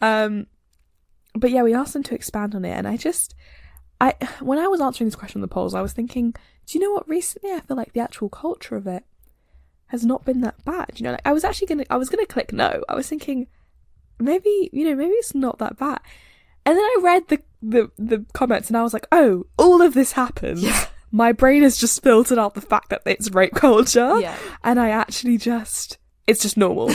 [0.00, 0.46] Um,
[1.34, 3.34] but yeah, we asked them to expand on it, and I just,
[4.00, 6.32] I when I was answering this question on the polls, I was thinking,
[6.66, 7.08] do you know what?
[7.08, 9.04] Recently, I feel like the actual culture of it
[9.86, 10.92] has not been that bad.
[10.96, 12.82] You know, like I was actually gonna, I was gonna click no.
[12.88, 13.46] I was thinking
[14.18, 15.98] maybe you know maybe it's not that bad
[16.66, 19.94] and then i read the the, the comments and i was like oh all of
[19.94, 20.88] this happens Yeah.
[21.10, 24.36] my brain has just filtered out the fact that it's rape culture Yeah.
[24.62, 26.90] and i actually just it's just normal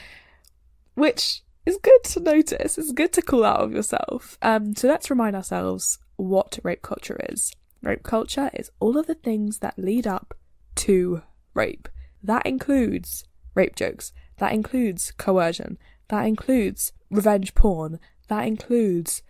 [0.94, 2.78] which is good to notice.
[2.78, 4.38] It's good to call out of yourself.
[4.42, 7.52] Um so let's remind ourselves what rape culture is.
[7.82, 10.34] Rape culture is all of the things that lead up
[10.76, 11.22] to
[11.54, 11.88] rape.
[12.22, 14.12] That includes rape jokes.
[14.38, 15.78] That includes coercion.
[16.08, 17.98] That includes revenge porn.
[18.28, 19.22] That includes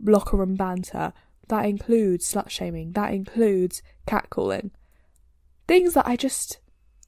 [0.00, 1.12] locker room banter.
[1.48, 2.92] That includes slut shaming.
[2.92, 4.70] That includes catcalling.
[5.66, 6.58] Things that i just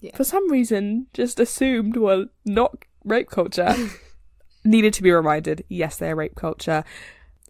[0.00, 0.16] Yeah.
[0.16, 3.74] for some reason just assumed were not rape culture
[4.64, 6.84] needed to be reminded yes they're rape culture.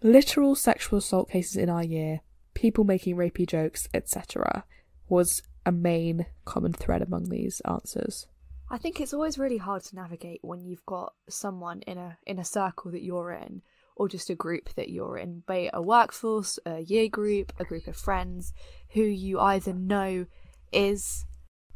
[0.03, 2.21] Literal sexual assault cases in our year
[2.55, 4.65] people making rapey jokes etc
[5.09, 8.27] was a main common thread among these answers.
[8.71, 12.39] I think it's always really hard to navigate when you've got someone in a in
[12.39, 13.63] a circle that you're in,
[13.97, 17.65] or just a group that you're in, be it a workforce, a year group, a
[17.65, 18.53] group of friends,
[18.91, 20.27] who you either know
[20.73, 21.27] is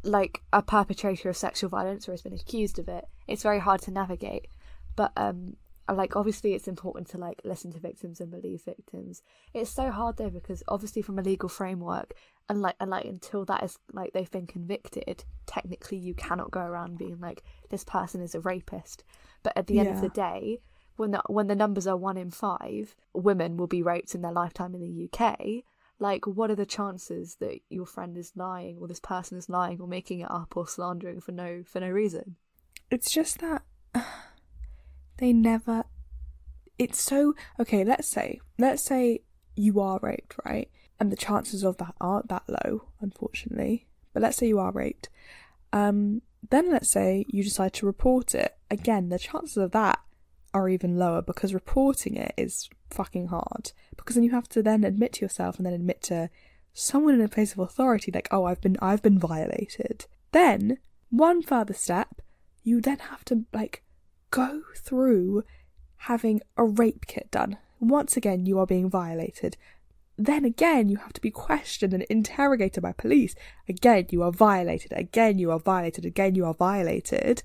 [0.03, 3.05] like a perpetrator of sexual violence or has been accused of it.
[3.27, 4.47] It's very hard to navigate,
[4.95, 5.55] but um,
[5.91, 9.21] like obviously it's important to like listen to victims and believe victims.
[9.53, 12.13] It's so hard though because obviously from a legal framework
[12.49, 16.61] and like and like until that is like they've been convicted technically you cannot go
[16.61, 19.03] around being like this person is a rapist.
[19.43, 20.59] But at the end of the day
[20.95, 24.31] when the when the numbers are one in five women will be raped in their
[24.31, 25.37] lifetime in the uk
[25.99, 29.79] like what are the chances that your friend is lying or this person is lying
[29.79, 32.35] or making it up or slandering for no for no reason?
[32.91, 33.63] It's just that
[35.17, 35.85] they never
[36.77, 39.21] it's so okay let's say let's say
[39.55, 40.69] you are raped right?
[40.99, 45.09] And the chances of that aren't that low unfortunately but let's say you are raped.
[45.73, 48.55] Um then let's say you decide to report it.
[48.69, 49.99] Again the chances of that
[50.53, 54.83] are even lower because reporting it is fucking hard because then you have to then
[54.83, 56.29] admit to yourself and then admit to
[56.73, 60.05] someone in a place of authority like oh i've been i've been violated.
[60.31, 60.77] Then
[61.09, 62.21] one further step
[62.63, 63.83] you then have to like
[64.35, 65.43] go through
[65.95, 67.57] having a rape kit done.
[67.79, 69.55] Once again you are being violated.
[70.17, 73.33] Then again you have to be questioned and interrogated by police.
[73.69, 74.91] Again you are violated.
[74.93, 76.05] Again you are violated.
[76.05, 77.43] Again you are violated.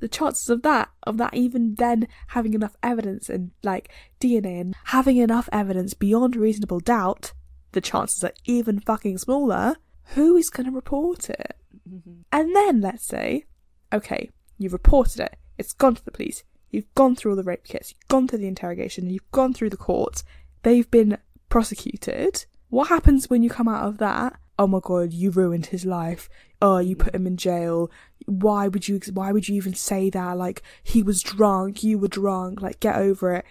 [0.00, 3.88] The chances of that of that even then having enough evidence and like
[4.20, 7.32] dna and having enough evidence beyond reasonable doubt
[7.70, 9.76] the chances are even fucking smaller.
[10.16, 11.54] Who is going to report it?
[11.88, 12.22] Mm-hmm.
[12.32, 13.44] And then let's say
[13.92, 14.28] okay
[14.58, 16.44] you've reported it it's gone to the police.
[16.70, 17.92] You've gone through all the rape kits.
[17.92, 19.10] You've gone through the interrogation.
[19.10, 20.24] You've gone through the courts.
[20.62, 22.46] They've been prosecuted.
[22.70, 24.38] What happens when you come out of that?
[24.58, 26.28] Oh my god you ruined his life.
[26.60, 27.90] Oh you put him in jail.
[28.26, 30.38] Why would you why would you even say that?
[30.38, 31.82] Like he was drunk.
[31.82, 32.62] You were drunk.
[32.62, 33.44] Like get over it.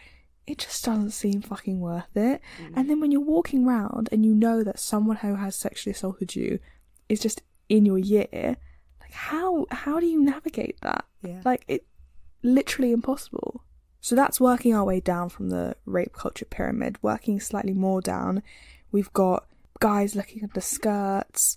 [0.48, 2.42] It just doesn't seem fucking worth it.
[2.60, 2.74] Mm.
[2.76, 6.36] And then when you're walking around and you know that someone who has sexually assaulted
[6.36, 6.60] you
[7.08, 8.58] is just in your year
[9.12, 11.06] like how how do you navigate that?
[11.22, 11.42] Yeah.
[11.44, 11.86] Like it
[12.44, 13.64] literally impossible.
[14.00, 18.42] So that's working our way down from the rape culture pyramid working slightly more down.
[18.92, 19.46] We've got
[19.80, 21.56] guys looking under skirts.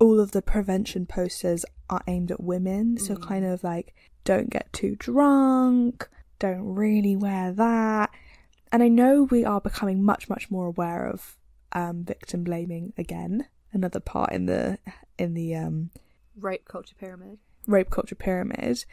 [0.00, 3.22] All of the prevention posters are aimed at women so Mm.
[3.22, 3.94] kind of like
[4.24, 6.08] don't get too drunk
[6.40, 8.10] don't really wear that.
[8.72, 11.36] And i know we are becoming much much more aware of
[11.72, 14.78] um victim blaming again another part in the
[15.18, 15.90] in the um
[16.36, 17.38] rape culture pyramid.
[17.68, 18.84] rape culture pyramid.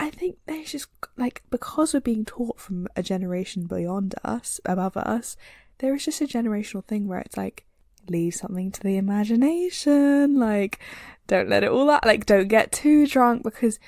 [0.00, 4.96] I think there's just like because we're being taught from a generation beyond us, above
[4.96, 5.36] us,
[5.78, 7.64] there is just a generational thing where it's like
[8.08, 10.38] leave something to the imagination.
[10.38, 10.80] Like,
[11.26, 12.06] don't let it all out.
[12.06, 13.78] Like, don't get too drunk because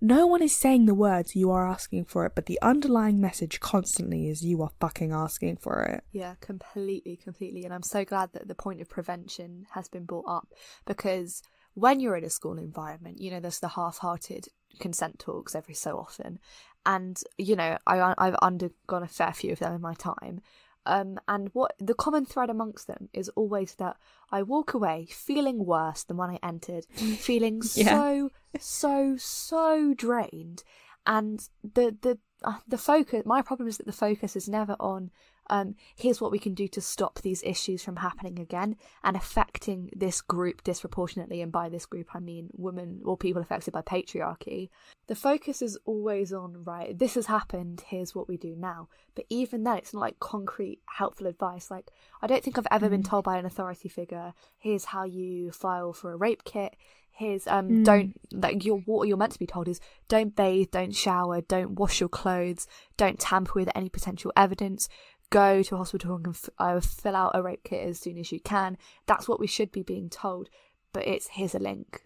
[0.00, 3.58] no one is saying the words you are asking for it, but the underlying message
[3.60, 6.04] constantly is you are fucking asking for it.
[6.12, 7.64] Yeah, completely, completely.
[7.64, 10.48] And I'm so glad that the point of prevention has been brought up
[10.86, 11.42] because
[11.74, 14.46] when you're in a school environment, you know, there's the half hearted
[14.78, 16.38] consent talks every so often.
[16.86, 20.40] And, you know, I, I've undergone a fair few of them in my time.
[20.86, 23.96] Um, and what the common thread amongst them is always that
[24.32, 27.90] I walk away feeling worse than when I entered, feeling yeah.
[27.90, 30.64] so, so, so drained.
[31.06, 33.24] And the the uh, the focus.
[33.26, 35.10] My problem is that the focus is never on
[35.50, 39.90] um, here's what we can do to stop these issues from happening again and affecting
[39.94, 41.40] this group disproportionately.
[41.42, 44.68] And by this group, I mean women or people affected by patriarchy.
[45.06, 48.88] The focus is always on, right, this has happened, here's what we do now.
[49.14, 51.70] But even then, it's not like concrete, helpful advice.
[51.70, 52.90] Like, I don't think I've ever mm.
[52.90, 56.76] been told by an authority figure, here's how you file for a rape kit.
[57.10, 57.84] Here's um mm.
[57.84, 61.72] don't like you're what you're meant to be told is don't bathe, don't shower, don't
[61.72, 64.88] wash your clothes, don't tamper with any potential evidence,
[65.30, 68.32] go to a hospital and f- uh, fill out a rape kit as soon as
[68.32, 68.78] you can.
[69.06, 70.48] That's what we should be being told.
[70.92, 72.02] But it's here's a link.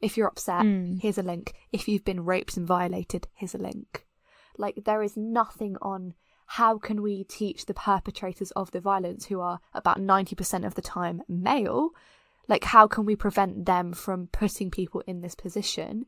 [0.00, 1.00] If you're upset, mm.
[1.00, 1.54] here's a link.
[1.72, 4.04] If you've been raped and violated, here's a link.
[4.58, 6.14] Like there is nothing on
[6.46, 10.82] how can we teach the perpetrators of the violence who are about 90% of the
[10.82, 11.90] time male
[12.48, 16.06] like how can we prevent them from putting people in this position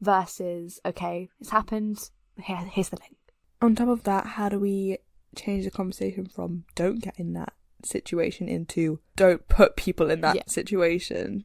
[0.00, 3.16] versus okay it's happened here, here's the link
[3.60, 4.96] on top of that how do we
[5.36, 7.52] change the conversation from don't get in that
[7.84, 10.42] situation into don't put people in that yeah.
[10.46, 11.44] situation.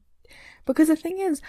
[0.65, 1.41] Because the thing is,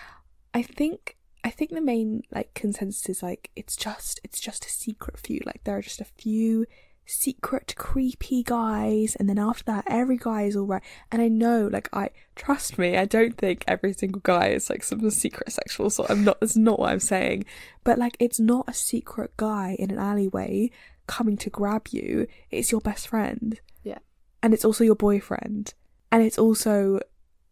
[0.52, 4.70] I think I think the main like consensus is like it's just it's just a
[4.70, 5.40] secret few.
[5.46, 6.66] Like there are just a few
[7.06, 11.68] secret creepy guys and then after that every guy is all right and i know
[11.72, 15.88] like i trust me i don't think every single guy is like some secret sexual
[15.88, 17.44] so i'm not that's not what i'm saying
[17.84, 20.68] but like it's not a secret guy in an alleyway
[21.06, 23.60] coming to grab you, it's your best friend.
[23.82, 23.98] Yeah.
[24.42, 25.74] And it's also your boyfriend.
[26.12, 27.00] And it's also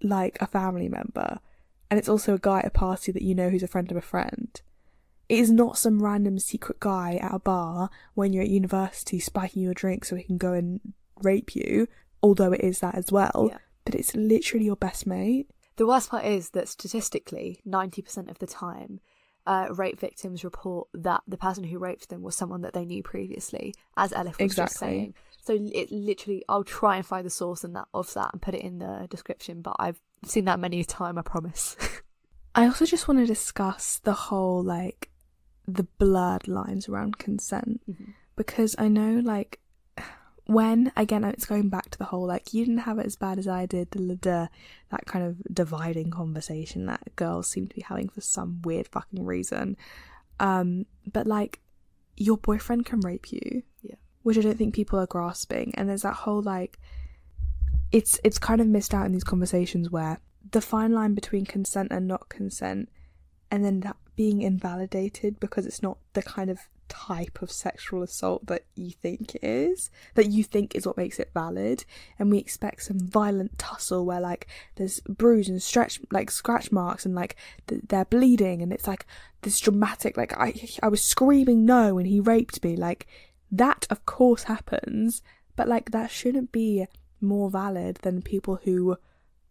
[0.02, 1.38] like a family member.
[1.90, 3.96] And it's also a guy at a party that you know who's a friend of
[3.96, 4.60] a friend.
[5.28, 9.62] It is not some random secret guy at a bar when you're at university spiking
[9.62, 10.80] your drink so he can go and
[11.22, 11.88] rape you,
[12.22, 13.48] although it is that as well.
[13.50, 13.58] Yeah.
[13.84, 15.48] But it's literally your best mate.
[15.76, 19.00] The worst part is that statistically, 90% of the time,
[19.46, 23.02] uh, rape victims report that the person who raped them was someone that they knew
[23.02, 24.64] previously, as Elif was exactly.
[24.64, 25.14] just saying.
[25.42, 28.54] So it literally, I'll try and find the source and that of that and put
[28.54, 29.60] it in the description.
[29.60, 31.76] But I've seen that many a time, I promise.
[32.54, 35.10] I also just want to discuss the whole like
[35.66, 38.12] the blurred lines around consent mm-hmm.
[38.36, 39.60] because I know like
[40.46, 43.38] when again it's going back to the whole like you didn't have it as bad
[43.38, 44.50] as I did that
[45.06, 49.76] kind of dividing conversation that girls seem to be having for some weird fucking reason.
[50.38, 51.60] Um but like
[52.16, 53.62] your boyfriend can rape you.
[53.82, 53.96] Yeah.
[54.22, 55.74] Which I don't think people are grasping.
[55.76, 56.78] And there's that whole like
[57.90, 61.88] it's it's kind of missed out in these conversations where the fine line between consent
[61.90, 62.90] and not consent
[63.50, 68.46] and then that being invalidated because it's not the kind of type of sexual assault
[68.46, 71.84] that you think it is, that you think is what makes it valid,
[72.18, 77.04] and we expect some violent tussle where like there's bruise and stretch like scratch marks
[77.04, 79.06] and like th- they're bleeding and it's like
[79.42, 82.76] this dramatic like I I was screaming no and he raped me.
[82.76, 83.06] Like
[83.50, 85.22] that of course happens,
[85.56, 86.86] but like that shouldn't be
[87.20, 88.96] more valid than people who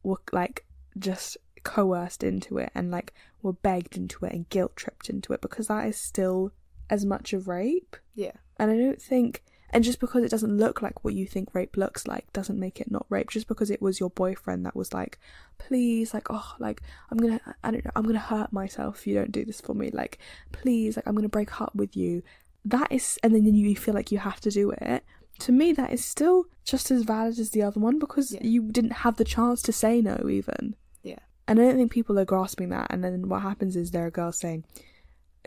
[0.03, 0.65] were like
[0.97, 5.41] just coerced into it and like were begged into it and guilt tripped into it
[5.41, 6.51] because that is still
[6.93, 7.95] as much of rape.
[8.13, 8.33] Yeah.
[8.57, 11.75] And I don't think and just because it doesn't look like what you think rape
[11.75, 13.31] looks like doesn't make it not rape.
[13.31, 15.17] Just because it was your boyfriend that was like,
[15.57, 19.15] please, like, oh, like I'm gonna, I don't know, I'm gonna hurt myself if you
[19.15, 19.89] don't do this for me.
[19.89, 20.19] Like,
[20.51, 22.21] please, like I'm gonna break up with you.
[22.63, 25.03] That is, and then you feel like you have to do it.
[25.39, 28.41] To me, that is still just as valid as the other one because yeah.
[28.43, 30.75] you didn't have the chance to say no, even.
[31.01, 31.19] Yeah.
[31.47, 32.87] And I don't think people are grasping that.
[32.91, 34.65] And then what happens is there are girls saying,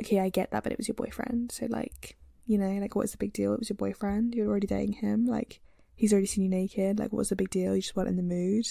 [0.01, 1.53] okay, I get that, but it was your boyfriend.
[1.53, 2.16] So, like,
[2.47, 3.53] you know, like, what's the big deal?
[3.53, 4.34] It was your boyfriend.
[4.34, 5.26] You're already dating him.
[5.26, 5.61] Like,
[5.94, 6.99] he's already seen you naked.
[6.99, 7.74] Like, what's the big deal?
[7.74, 8.66] You just weren't in the mood.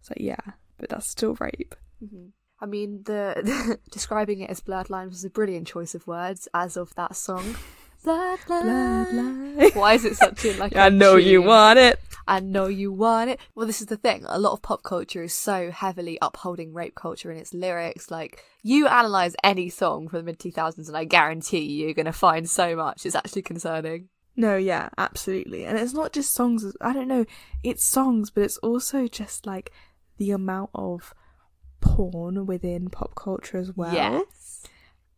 [0.00, 0.36] It's like, yeah,
[0.78, 1.74] but that's still rape.
[2.04, 2.26] Mm-hmm.
[2.60, 6.48] I mean, the, the, describing it as blurred lines was a brilliant choice of words,
[6.54, 7.56] as of that song.
[9.74, 10.76] Why is it such a like?
[10.76, 11.28] I know tune?
[11.28, 12.00] you want it.
[12.28, 13.40] I know you want it.
[13.54, 14.24] Well, this is the thing.
[14.26, 18.10] A lot of pop culture is so heavily upholding rape culture in its lyrics.
[18.10, 22.12] Like, you analyze any song from the mid 2000s, and I guarantee you're going to
[22.12, 23.06] find so much.
[23.06, 24.08] It's actually concerning.
[24.36, 25.64] No, yeah, absolutely.
[25.64, 27.24] And it's not just songs, I don't know,
[27.62, 29.72] it's songs, but it's also just like
[30.18, 31.14] the amount of
[31.80, 33.94] porn within pop culture as well.
[33.94, 34.64] Yes.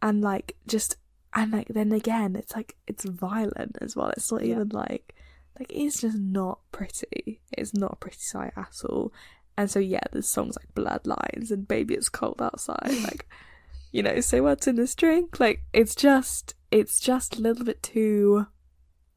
[0.01, 0.97] And like just
[1.39, 4.11] and like then again it's like it's violent as well.
[4.11, 4.57] It's not Yeah.
[4.57, 5.15] even like
[5.59, 7.41] like it's just not pretty.
[7.57, 9.13] It's not a pretty sight at all.
[9.57, 13.29] And so yeah, there's songs like Blurred Lines and Baby It's Cold Outside, like
[13.91, 15.39] you know, say what's in this drink.
[15.41, 18.47] Like it's just it's just a little bit too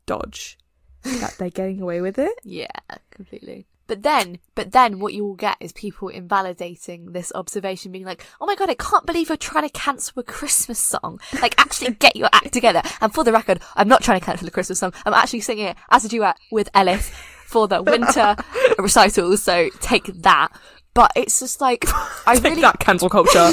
[0.06, 0.58] dodge
[1.04, 2.40] that they're getting away with it.
[2.44, 2.68] Yeah,
[3.10, 3.68] completely.
[3.88, 8.26] But then, but then what you will get is people invalidating this observation, being like,
[8.40, 11.20] oh my god, I can't believe you're trying to cancel a Christmas song.
[11.42, 12.82] Like, actually get your act together.
[13.02, 14.94] And for the record, I'm not trying to cancel a Christmas song.
[15.06, 17.12] I'm actually singing it as a duet with Ellis
[17.46, 18.36] for the winter
[18.80, 20.50] recital, so take that.
[20.94, 21.86] But it's just like,
[22.28, 23.52] I Take really that cancel culture.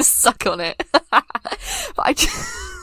[0.00, 0.82] suck on it.
[1.10, 1.24] but
[1.98, 2.73] I just...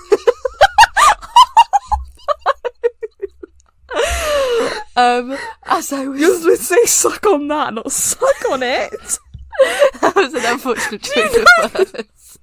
[4.95, 8.91] um, as I was supposed to say suck on that, not suck on it.
[10.01, 12.39] that was an unfortunate choice of words.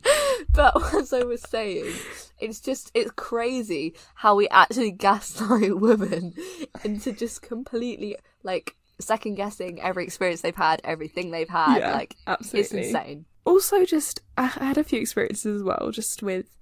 [0.52, 1.92] But as I was saying,
[2.38, 6.34] it's just it's crazy how we actually gaslight women
[6.84, 11.78] into just completely like second guessing every experience they've had, everything they've had.
[11.78, 12.60] Yeah, like absolutely.
[12.80, 13.24] it's insane.
[13.44, 16.56] also just I I had a few experiences as well just with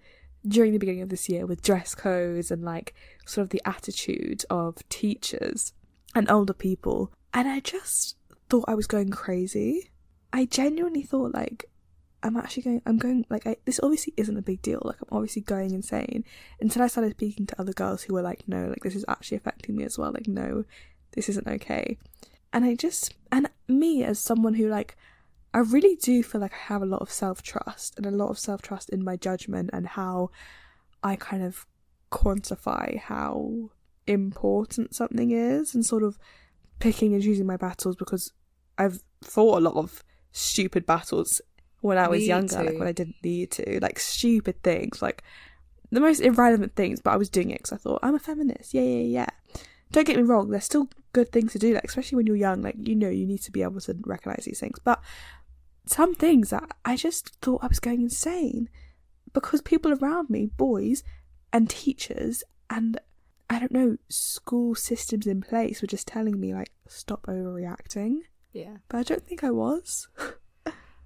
[0.46, 2.94] during the beginning of this year with dress codes and like
[3.26, 5.74] sort of the attitude of teachers
[6.14, 7.12] and older people.
[7.34, 8.16] And I just
[8.48, 9.90] thought I was going crazy.
[10.32, 11.66] I genuinely thought like
[12.22, 14.80] I'm actually going I'm going like I, this obviously isn't a big deal.
[14.84, 16.24] Like I'm obviously going insane.
[16.60, 19.36] Until I started speaking to other girls who were like no like this is actually
[19.36, 20.12] affecting me as well.
[20.12, 20.64] Like no
[21.12, 21.98] this isn't okay.
[22.52, 24.96] And I just and me as someone who like
[25.52, 28.30] I really do feel like I have a lot of self trust and a lot
[28.30, 30.30] of self trust in my judgment and how
[31.02, 31.66] I kind of
[32.10, 33.70] quantify how
[34.06, 36.18] important something is and sort of
[36.78, 38.32] picking and choosing my battles because
[38.78, 41.40] I've fought a lot of stupid battles
[41.80, 45.22] when I was Me younger, like when I didn't need to, like stupid things, like
[45.90, 48.74] the most irrelevant things, but I was doing it because I thought I'm a feminist.
[48.74, 49.62] Yeah, yeah, yeah.
[49.92, 52.62] Don't get me wrong, there's still good things to do, like especially when you're young,
[52.62, 54.78] like you know you need to be able to recognize these things.
[54.82, 55.00] But
[55.86, 58.68] some things that I just thought I was going insane
[59.32, 61.04] because people around me, boys
[61.52, 62.98] and teachers and
[63.48, 68.18] I don't know, school systems in place were just telling me like stop overreacting.
[68.52, 68.78] Yeah.
[68.88, 70.08] But I don't think I was.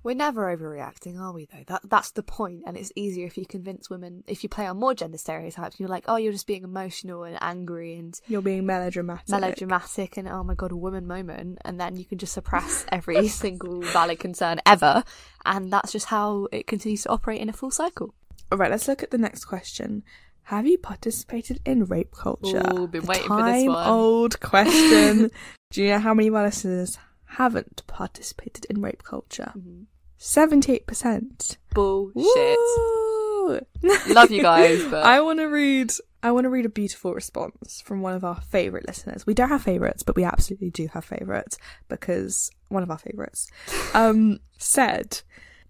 [0.03, 1.45] We're never overreacting, are we?
[1.45, 4.25] Though that that's the point, and it's easier if you convince women.
[4.27, 7.37] If you play on more gender stereotypes, you're like, oh, you're just being emotional and
[7.43, 9.29] angry and You're being melodramatic.
[9.29, 13.29] melodramatic, and oh my god, a woman moment, and then you can just suppress every
[13.29, 15.05] single valid concern ever,
[15.45, 18.15] and that's just how it continues to operate in a full cycle.
[18.51, 20.03] All right, let's look at the next question.
[20.51, 22.61] Have you participated in rape culture?
[22.75, 23.77] Ooh, been The waiting for this one.
[23.77, 25.31] Time-old question.
[25.71, 29.53] Do you know how many of our listeners haven't participated in rape culture?
[29.57, 29.85] Mhm.
[30.19, 31.57] Seventy-eight percent.
[31.73, 32.17] Bullshit.
[32.17, 33.61] Woo!
[34.09, 35.93] Love you guys, but I want to read.
[36.25, 39.25] I want to read a beautiful response from one of our favorite listeners.
[39.29, 43.49] We don't have favorites, but we absolutely do have favorites because one of our favorites
[43.95, 45.23] um, said,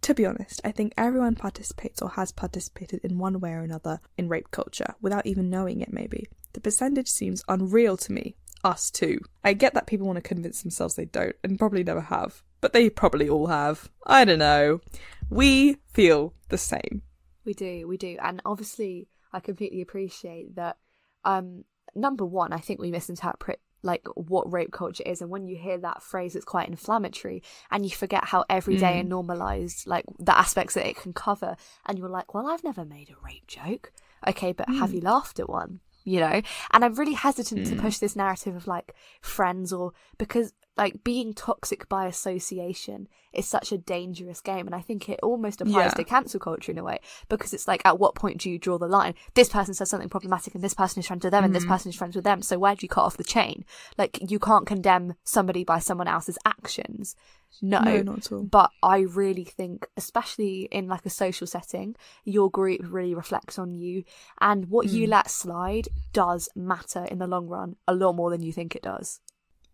[0.02, 4.00] "To be honest, I think everyone participates or has participated in one way or another
[4.16, 5.92] in rape culture without even knowing it.
[5.92, 8.36] Maybe the percentage seems unreal to me.
[8.62, 9.20] Us too.
[9.42, 12.72] I get that people want to convince themselves they don't, and probably never have, but
[12.72, 13.90] they probably all have.
[14.06, 14.80] I don't know.
[15.30, 17.02] We feel the same."
[17.44, 18.16] We do, we do.
[18.22, 20.76] And obviously I completely appreciate that
[21.24, 25.56] um number one, I think we misinterpret like what rape culture is and when you
[25.56, 29.00] hear that phrase it's quite inflammatory and you forget how everyday Mm.
[29.00, 31.56] and normalized like the aspects that it can cover
[31.86, 33.92] and you're like, Well, I've never made a rape joke.
[34.26, 34.94] Okay, but have Mm.
[34.94, 35.80] you laughed at one?
[36.04, 36.40] You know?
[36.72, 37.78] And I'm really hesitant to Mm.
[37.80, 43.70] push this narrative of like friends or because like being toxic by association is such
[43.72, 45.94] a dangerous game and i think it almost applies Yeah.
[45.94, 48.78] to cancel culture in a way because it's like at what point do you draw
[48.78, 51.54] the line this person says something problematic and this person is friends with them and
[51.54, 51.68] this Mhm.
[51.68, 53.64] person is friends with them so where do you cut off the chain
[53.98, 57.14] like you can't condemn somebody by someone else's actions
[57.60, 58.44] no, No, not at all.
[58.44, 63.74] but i really think especially in like a social setting your group really reflects on
[63.74, 64.04] you
[64.40, 65.10] and what you Mm.
[65.10, 68.82] let slide does matter in the long run a lot more than you think it
[68.82, 69.20] does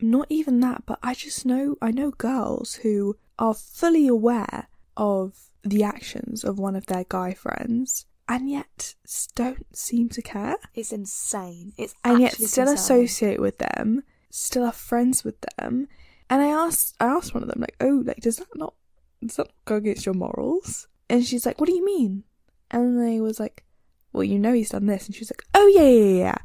[0.00, 5.34] not even that, but I just know I know girls who are fully aware of
[5.62, 8.94] the actions of one of their guy friends and yet
[9.34, 12.74] don't seem to care it's insane it's and yet still concerning.
[12.74, 15.88] associate with them, still are friends with them.
[16.28, 18.74] And I asked I asked one of them like, "Oh, like does that not
[19.22, 22.24] does that not go against your morals?" And she's like, "What do you mean?"
[22.70, 23.64] And they was like,
[24.12, 26.38] "Well, you know he's done this." And she's like, "Oh yeah, yeah, yeah."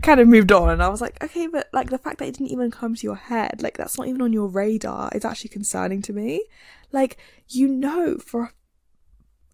[0.00, 2.28] Yeah." kind of moved on and I was like, okay, but like the fact that
[2.28, 5.24] it didn't even come to your head, like that's not even on your radar is
[5.24, 6.44] actually concerning to me.
[6.92, 8.52] Like, you know for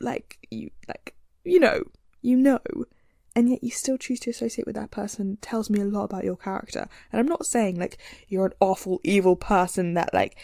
[0.01, 1.84] like you like you know,
[2.22, 2.61] you know,
[3.34, 6.24] and yet you still choose to associate with that person tells me a lot about
[6.24, 6.88] your character.
[7.12, 10.36] And I'm not saying like you're an awful evil person that like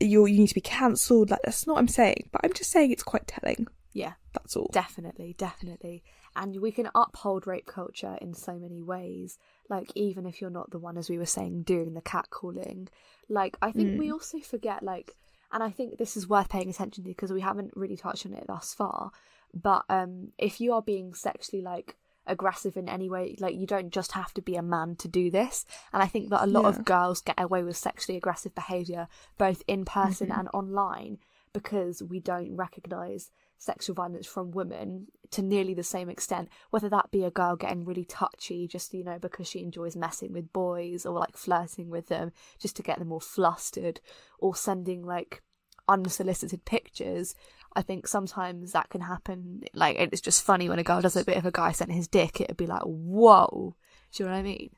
[0.00, 1.30] you you need to be cancelled.
[1.30, 3.66] Like that's not what I'm saying, but I'm just saying it's quite telling.
[3.92, 4.70] Yeah, That's all.
[4.72, 6.04] definitely, definitely.
[6.36, 9.38] And we can uphold rape culture in so many ways.
[9.68, 12.88] Like even if you're not the one, as we were saying, doing the catcalling.
[13.28, 15.16] Like I think we also forget like,
[15.52, 18.34] and I think this is worth paying attention to because we haven't really touched on
[18.34, 19.10] it thus far.
[19.54, 23.90] But um, if you are being sexually like aggressive in any way, like you don't
[23.90, 25.64] just have to be a man to do this.
[25.92, 26.68] And I think that a lot Yeah.
[26.68, 29.08] of girls get away with sexually aggressive behavior
[29.38, 31.18] both in person and online
[31.54, 37.10] because we don't recognize sexual violence from women to nearly the same extent whether that
[37.10, 41.04] be a girl getting really touchy just you know because she enjoys messing with boys
[41.04, 44.00] or like flirting with them just to get them all flustered
[44.38, 45.42] or sending like
[45.88, 47.34] unsolicited pictures
[47.74, 51.24] i think sometimes that can happen like it's just funny when a girl does a
[51.24, 53.74] bit of a guy sent his dick it'd be like whoa
[54.12, 54.70] do you know what i mean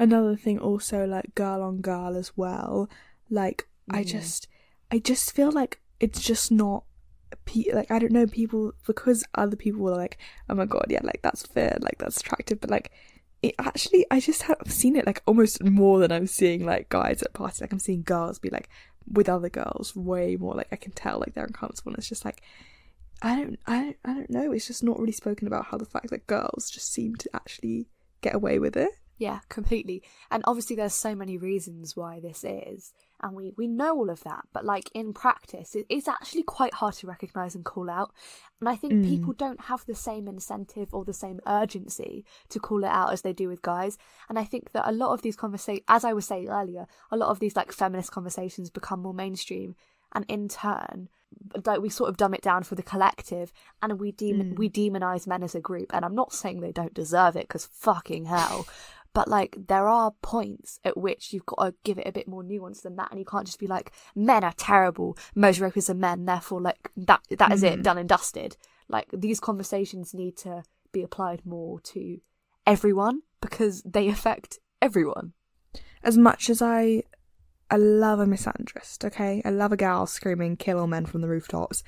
[0.00, 2.88] Another thing also like girl on girl as well.
[3.28, 4.06] Like I Mhm.
[4.06, 4.46] just
[4.92, 6.84] I just feel like it's just not
[7.44, 10.18] pe- like I don't know people because other people were like
[10.48, 12.90] oh my god yeah like that's fair like that's attractive but like
[13.42, 17.22] it actually I just have seen it like almost more than I'm seeing like guys
[17.22, 18.68] at parties like I'm seeing girls be like
[19.10, 22.24] with other girls way more like I can tell like they're uncomfortable and it's just
[22.24, 22.42] like
[23.22, 25.86] I don't I don't I don't know it's just not really spoken about how the
[25.86, 27.86] fact that girls just seem to actually
[28.20, 30.02] get away with it Yeah, completely.
[30.30, 32.92] And obviously, there's so many reasons why this is,
[33.22, 34.44] and we we know all of that.
[34.52, 38.12] But like in practice, it, it's actually quite hard to recognize and call out.
[38.60, 39.08] And I think Mm.
[39.08, 43.22] people don't have the same incentive or the same urgency to call it out as
[43.22, 43.98] they do with guys.
[44.28, 47.16] And I think that a lot of these conversations, as I was saying earlier, a
[47.16, 49.74] lot of these like feminist conversations become more mainstream,
[50.12, 51.08] and in turn.
[51.66, 53.52] Like we sort of dumb it down for the collective,
[53.82, 54.58] and we demon Mm.
[54.58, 55.94] we demonize men as a group.
[55.94, 58.66] And I'm not saying they don't deserve it, because fucking hell,
[59.12, 62.42] but like there are points at which you've got to give it a bit more
[62.42, 65.94] nuance than that and you can't just be like men are terrible most rapists are
[65.94, 67.82] men therefore like that that is it Mhm.
[67.82, 68.56] done and dusted
[68.88, 72.20] like these conversations need to be applied more to
[72.66, 75.32] everyone because they affect everyone
[76.02, 77.02] as much as I
[77.70, 79.42] I love a misandrist, okay?
[79.44, 81.82] I love a gal screaming kill all men from the rooftops.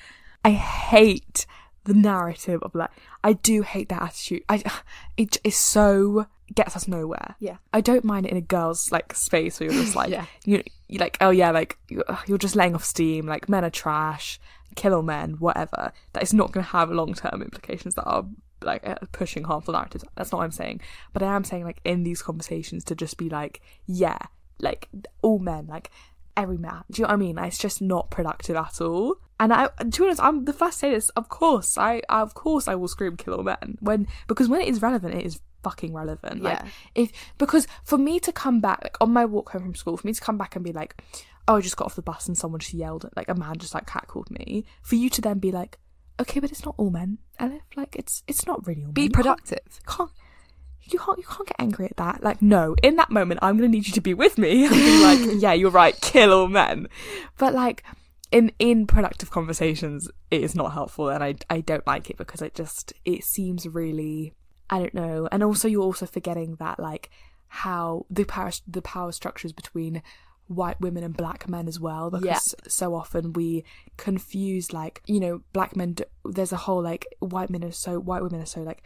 [0.44, 1.46] I hate
[1.90, 2.90] the narrative of like
[3.24, 4.44] I do hate that attitude.
[4.48, 4.62] I
[5.16, 7.34] it is so gets us nowhere.
[7.40, 7.56] Yeah.
[7.72, 10.26] I don't mind it in a girl's like space where you're just like Yeah.
[10.44, 14.38] you you like oh yeah like you're, just laying off steam like men are trash,
[14.76, 15.92] kill all men, whatever.
[16.12, 18.24] That is not going to have long term implications that are
[18.62, 20.04] like uh, pushing harmful narratives.
[20.14, 20.80] That's not what I'm saying.
[21.12, 24.18] But I am saying like in these conversations to just be like yeah
[24.60, 24.88] like
[25.22, 25.90] all men like
[26.36, 26.84] every man.
[26.90, 27.36] Do you know what I mean?
[27.36, 29.16] Like, it's just not productive at all.
[29.40, 31.08] And I, to be honest, I'm the first to say this.
[31.10, 34.68] Of course, I, of course, I will scream "kill all men" when because when it
[34.68, 36.42] is relevant, it is fucking relevant.
[36.42, 36.68] Like Yeah.
[36.94, 40.06] if because for me to come back, like on my walk home from school, for
[40.06, 41.02] me to come back and be like,
[41.48, 43.56] "Oh, I just got off the bus and someone just yelled at like a man
[43.58, 45.78] just like catcalled me," for you to then be like,
[46.20, 47.62] "Okay, but it's not all men, Elif.
[47.76, 49.08] Like it's it's not really all be men.
[49.08, 50.10] You can't- productive can't
[50.82, 52.22] you can't you can't get angry at that.
[52.22, 55.02] Like, no, in that moment I'm gonna need you to be with me and be
[55.02, 56.88] like, yeah, you're right, kill all men.
[57.38, 57.84] But like
[58.32, 62.42] in in productive conversations it is not helpful and I I don't like it because
[62.42, 64.34] it just it seems really
[64.72, 65.28] I don't know.
[65.32, 67.10] And also you're also forgetting that like
[67.48, 70.02] how the power the power structures between
[70.46, 72.68] white women and black men as well because Yeah.
[72.68, 73.64] so often we
[73.96, 77.98] confuse like you know black men d- there's a whole like white men are so
[78.00, 78.82] white women are so like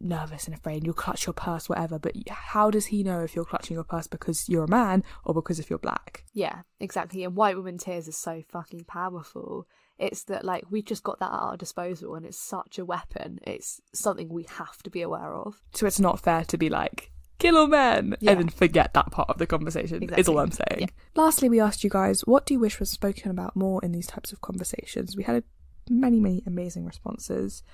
[0.00, 3.44] nervous and afraid you'll clutch your purse whatever but how does he know if you're
[3.44, 7.24] clutching your purse because you're a man or because if you're black Yeah, exactly.
[7.24, 9.66] And white women tears is so fucking powerful.
[9.98, 13.38] It's that like we've just got that at our disposal and it's such a weapon.
[13.42, 15.62] It's something we have to be aware of.
[15.74, 18.32] so it's not fair to be like kill all men Yeah.
[18.32, 20.86] and then forget that part of the conversation is all i'm saying Yeah.
[21.16, 24.06] lastly we asked you guys what do you wish was spoken about more in these
[24.06, 25.42] types of conversations we had
[25.90, 27.64] many many amazing responses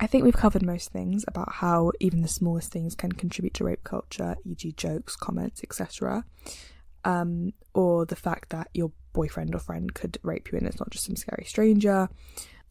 [0.00, 3.64] I think we've covered most things about how even the smallest things can contribute to
[3.64, 6.24] rape culture, e.g., jokes, comments, etc.
[7.04, 10.88] Um, or the fact that your boyfriend or friend could rape you and it's not
[10.88, 12.08] just some scary stranger.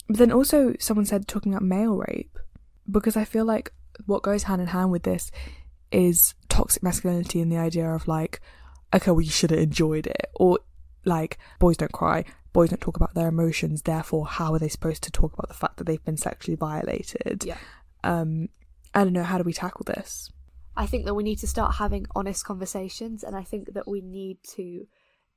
[0.07, 2.39] But then also, someone said talking about male rape,
[2.89, 3.73] because I feel like
[4.07, 5.29] what goes hand in hand with this
[5.91, 8.41] is toxic masculinity and the idea of like,
[8.91, 10.59] okay, well, you should have enjoyed it, or
[11.05, 15.03] like, boys don't cry, boys don't talk about their emotions, therefore, how are they supposed
[15.03, 17.43] to talk about the fact that they've been sexually violated?
[17.45, 17.57] Yeah.
[18.03, 18.49] Um,
[18.93, 20.31] I don't know, how do we tackle this?
[20.75, 24.01] I think that we need to start having honest conversations, and I think that we
[24.01, 24.87] need to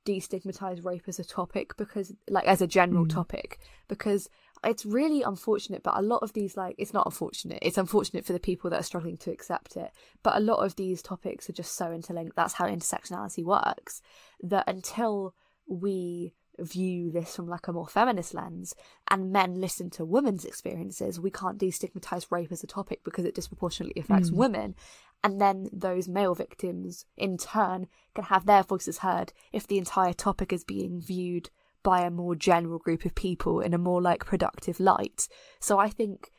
[0.05, 3.09] destigmatize rape as a topic because, like, as a general Mm.
[3.09, 4.29] topic, because
[4.63, 5.83] it's really unfortunate.
[5.83, 7.59] But a lot of these, like, it's not unfortunate.
[7.61, 9.91] It's unfortunate for the people that are struggling to accept it.
[10.21, 12.35] But a lot of these topics are just so interlinked.
[12.35, 14.01] That's how intersectionality works.
[14.41, 15.35] That until
[15.67, 18.75] we view this from like a more feminist lens
[19.09, 23.33] and men listen to women's experiences we can't destigmatize rape as a topic because it
[23.35, 24.35] disproportionately affects Mm.
[24.35, 24.75] women
[25.23, 30.13] and then those male victims in turn can have their voices heard if the entire
[30.13, 31.49] topic is being viewed
[31.81, 35.27] by a more general group of people in a more like productive light
[35.59, 36.29] so i think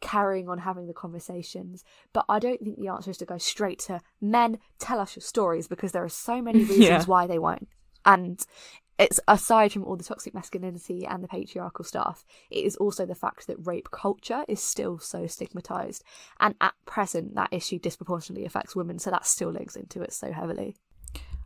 [0.00, 3.78] carrying on having the conversations but i don't think the answer is to go straight
[3.78, 7.04] to men tell us your stories because there are so many reasons Yeah.
[7.04, 7.66] why they won't
[8.04, 8.46] and
[8.98, 13.14] it's aside from all the toxic masculinity and the patriarchal stuff, it is also the
[13.14, 16.02] fact that rape culture is still so stigmatized.
[16.40, 20.32] And at present, that issue disproportionately affects women, so that still links into it so
[20.32, 20.76] heavily.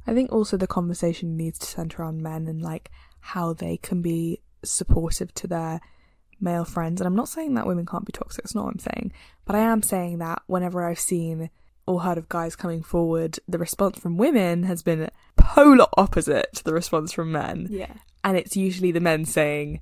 [0.07, 2.91] I think also the conversation needs to center on men and like
[3.21, 5.81] how they can be supportive to their
[6.41, 7.01] male friends.
[7.01, 9.13] And I'm not saying that women can't be toxic, it's not what I'm saying.
[9.45, 11.51] But I am saying that whenever I've seen
[11.91, 16.65] or heard of guys coming forward, the response from women has been polar opposite to
[16.65, 17.67] the response from men.
[17.69, 17.93] Yeah.
[18.23, 19.81] And it's usually the men saying,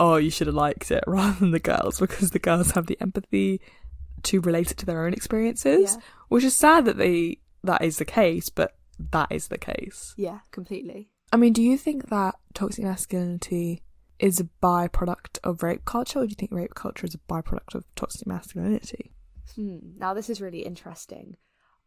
[0.00, 3.00] Oh, you should have liked it rather than the girls because the girls have the
[3.00, 3.60] empathy
[4.24, 5.94] to relate it to their own experiences.
[5.94, 6.02] Yeah.
[6.28, 8.74] Which is sad that they that is the case, but
[9.10, 10.14] that is the case.
[10.16, 11.10] Yeah, completely.
[11.32, 13.82] I mean, do you think that toxic masculinity
[14.18, 17.74] is a byproduct of rape culture, or do you think rape culture is a byproduct
[17.74, 19.12] of toxic masculinity?
[19.56, 19.78] Hmm.
[19.98, 21.36] Now this is really interesting.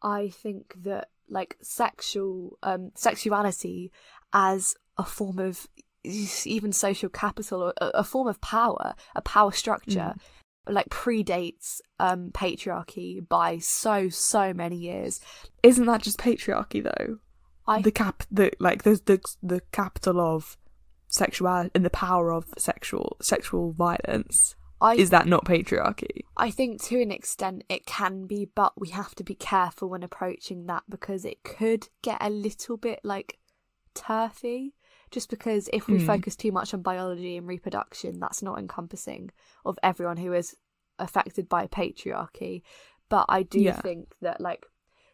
[0.01, 3.91] I think that like sexual um sexuality
[4.34, 5.68] as a form of
[6.03, 10.13] even social capital or a, a form of power, a power structure,
[10.68, 15.20] like predates um patriarchy by so so many years.
[15.63, 17.20] Isn't that just patriarchy though?
[17.68, 20.57] I the cap, the like the the the capital of
[21.07, 24.55] sexuality and the power of sexual sexual violence.
[24.86, 26.21] I Is that not patriarchy?
[26.38, 30.03] I think to an extent it can be, but we have to be careful when
[30.03, 33.39] approaching that because it could get a little bit like
[33.93, 34.73] turfy.
[35.11, 36.05] Just because if we Mm.
[36.05, 39.31] focus too much on biology and reproduction, that's not encompassing
[39.65, 40.55] of everyone who is
[40.99, 42.61] affected by patriarchy.
[43.09, 43.81] But I do Yeah.
[43.81, 44.65] think that like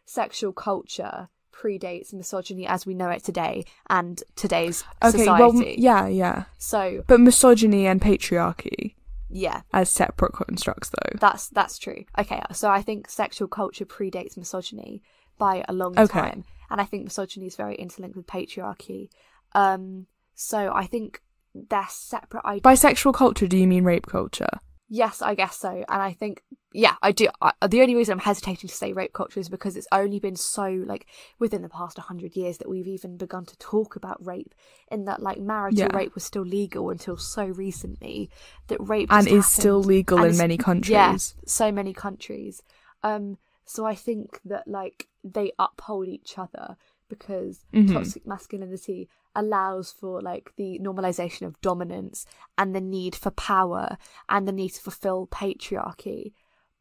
[0.04, 5.40] sexual culture predates misogyny as we know it today and today's Okay, society.
[5.40, 6.44] well, yeah, yeah.
[6.58, 8.94] So But misogyny and patriarchy
[9.32, 11.18] yeah, as separate constructs, though.
[11.18, 12.04] That's that's true.
[12.18, 15.02] Okay, so I think sexual culture predates misogyny
[15.38, 16.20] by a long Okay.
[16.20, 19.08] time, and I think misogyny is very interlinked with patriarchy.
[19.54, 21.22] Um, so I think
[21.54, 22.62] they're separate ideas.
[22.62, 24.58] By sexual culture, do you mean rape culture?
[24.94, 26.42] Yes, I guess so, and I think
[26.74, 27.28] yeah, I do.
[27.40, 30.36] I, the only reason I'm hesitating to say rape culture is because it's only been
[30.36, 31.06] so like
[31.38, 34.54] within the past hundred years that we've even begun to talk about rape.
[34.90, 35.96] In that like marital Yeah.
[35.96, 38.28] rape was still legal until so recently
[38.66, 40.90] that rape And is still legal in many countries.
[40.92, 41.16] Yeah,
[41.46, 42.62] so many countries.
[43.02, 46.76] Um, so I think that like they uphold each other
[47.08, 47.94] because Mhm.
[47.94, 52.26] toxic masculinity allows for like the normalization of dominance
[52.58, 53.96] and the need for power
[54.28, 56.32] and the need to fulfill patriarchy,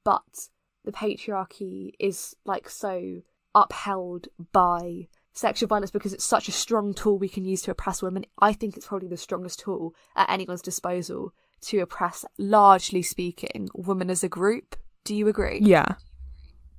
[0.03, 0.49] but
[0.83, 3.21] the patriarchy is like so
[3.53, 8.01] upheld by sexual violence because it's such a strong tool we can use to oppress
[8.01, 8.25] women.
[8.39, 14.09] I think it's probably the strongest tool at anyone's disposal to oppress, largely speaking, women
[14.09, 14.75] as a group.
[15.03, 15.59] Do you agree?
[15.61, 15.95] Yeah.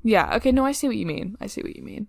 [0.03, 1.37] Yeah, okay, no, I see what you mean.
[1.41, 2.09] I see what you mean.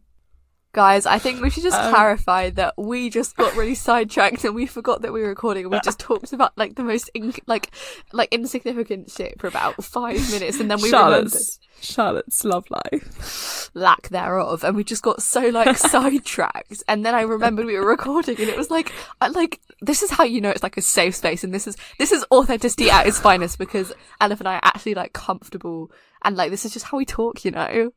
[0.74, 4.56] Guys, I think we should just Um, clarify that we just got really sidetracked and
[4.56, 7.32] we forgot that we were recording and we just talked about like the most in-
[7.46, 7.70] like
[8.12, 13.70] like insignificant shit for about five minutes and then we remembered Charlotte's, Charlotte's love life.
[13.76, 15.78] lack thereof and we just got so like
[16.18, 20.02] sidetracked and then I remembered we were recording and it was like I, like this
[20.02, 22.90] is how you know it's like a safe space and this is this is authenticity
[22.90, 25.92] at its finest because Elif and I are actually like comfortable
[26.24, 27.92] and like this is just how we talk, you know.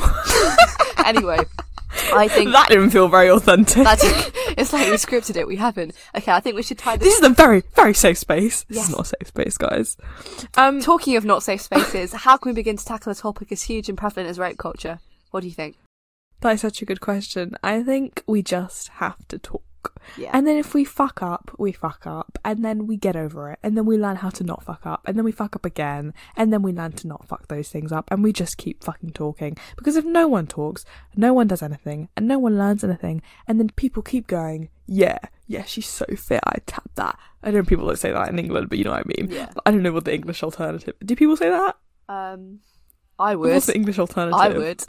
[1.04, 1.38] anyway,
[2.14, 3.84] I think That didn't feel very authentic.
[3.84, 4.02] That's
[4.56, 5.46] it's like we scripted it.
[5.46, 5.94] We haven't.
[6.16, 7.08] Okay, I think we should tie this.
[7.08, 8.64] This is a very, very safe space.
[8.64, 8.88] This Yes.
[8.88, 9.96] is not a safe space, guys.
[10.56, 13.62] Um, Talking of not safe spaces, how can we begin to tackle a topic as
[13.62, 15.00] huge and prevalent as rape culture?
[15.30, 15.76] What do you think?
[16.40, 17.54] that is such a good question.
[17.62, 19.62] I think we just have to talk.
[20.16, 20.30] Yeah.
[20.32, 22.38] And then if we fuck up, we fuck up.
[22.44, 23.58] And then we get over it.
[23.62, 25.02] And then we learn how to not fuck up.
[25.06, 26.12] And then we fuck up again.
[26.36, 28.10] And then we learn to not fuck those things up.
[28.10, 29.56] And we just keep fucking talking.
[29.76, 30.84] Because if no one talks,
[31.16, 35.18] no one does anything, and no one learns anything, and then people keep going, yeah,
[35.46, 37.18] yeah, she's so fit, I tap that.
[37.42, 39.30] I know people don't say that in England, but you know what I mean.
[39.30, 39.50] Yeah.
[39.66, 40.94] I don't know what the English alternative.
[41.04, 41.76] Do people say that?
[42.08, 42.60] Um,
[43.18, 43.52] I would.
[43.52, 44.40] What's the English alternative?
[44.40, 44.82] I would.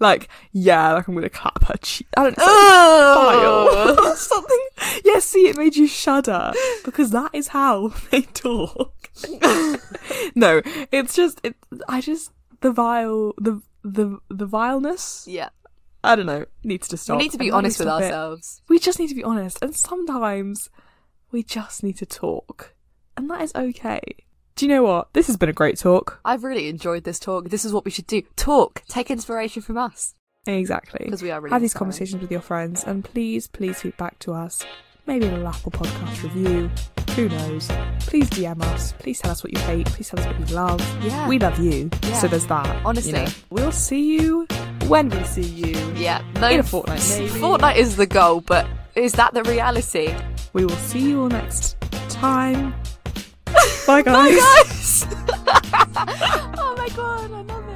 [0.00, 2.06] like, yeah, like I'm gonna clap her cheek.
[2.16, 2.44] I don't know.
[2.44, 3.96] File.
[3.98, 4.14] Oh.
[4.16, 5.00] Something.
[5.04, 6.52] Yeah, see, it made you shudder
[6.84, 8.94] because that is how they talk.
[10.34, 10.62] no,
[10.92, 11.56] it's just it.
[11.88, 12.30] I just
[12.60, 15.24] the vile the the the vileness.
[15.28, 15.48] yeah.
[16.04, 16.44] I don't know.
[16.62, 17.16] Needs to stop.
[17.18, 18.62] We need to be honest with it- ourselves.
[18.68, 20.70] we just need to be honest, and sometimes
[21.32, 22.74] we just need to talk,
[23.16, 24.00] and that is okay.
[24.58, 25.12] Do you know what?
[25.12, 26.18] This has been a great talk.
[26.24, 27.48] I've really enjoyed this talk.
[27.48, 28.22] This is what we should do.
[28.34, 28.82] Talk.
[28.88, 30.16] Take inspiration from us.
[30.48, 30.98] Exactly.
[31.04, 31.90] Because we are really Have these inspiring.
[31.92, 34.64] conversations with your friends, and please, please feedback to us.
[35.06, 36.68] Maybe a little Apple Podcast review.
[37.14, 37.68] Who knows?
[38.00, 38.94] Please DM us.
[38.98, 39.86] Please tell us what you hate.
[39.86, 41.04] Please tell us what you love.
[41.04, 41.28] Yeah.
[41.28, 41.88] We love you.
[42.02, 42.18] Yeah.
[42.18, 42.66] So there's that.
[42.84, 43.12] Honestly.
[43.12, 43.32] you know.
[43.50, 44.48] We'll see you
[44.88, 45.92] when we see you.
[45.94, 46.20] Yeah.
[46.40, 47.28] No, In a fortnight, maybe.
[47.28, 50.12] Fortnight is the goal, but is that the reality?
[50.52, 51.76] We will see you all next
[52.08, 52.74] time.
[53.86, 54.04] Bye, guys.
[54.04, 55.06] Bye, guys.
[56.58, 57.67] oh my god, I love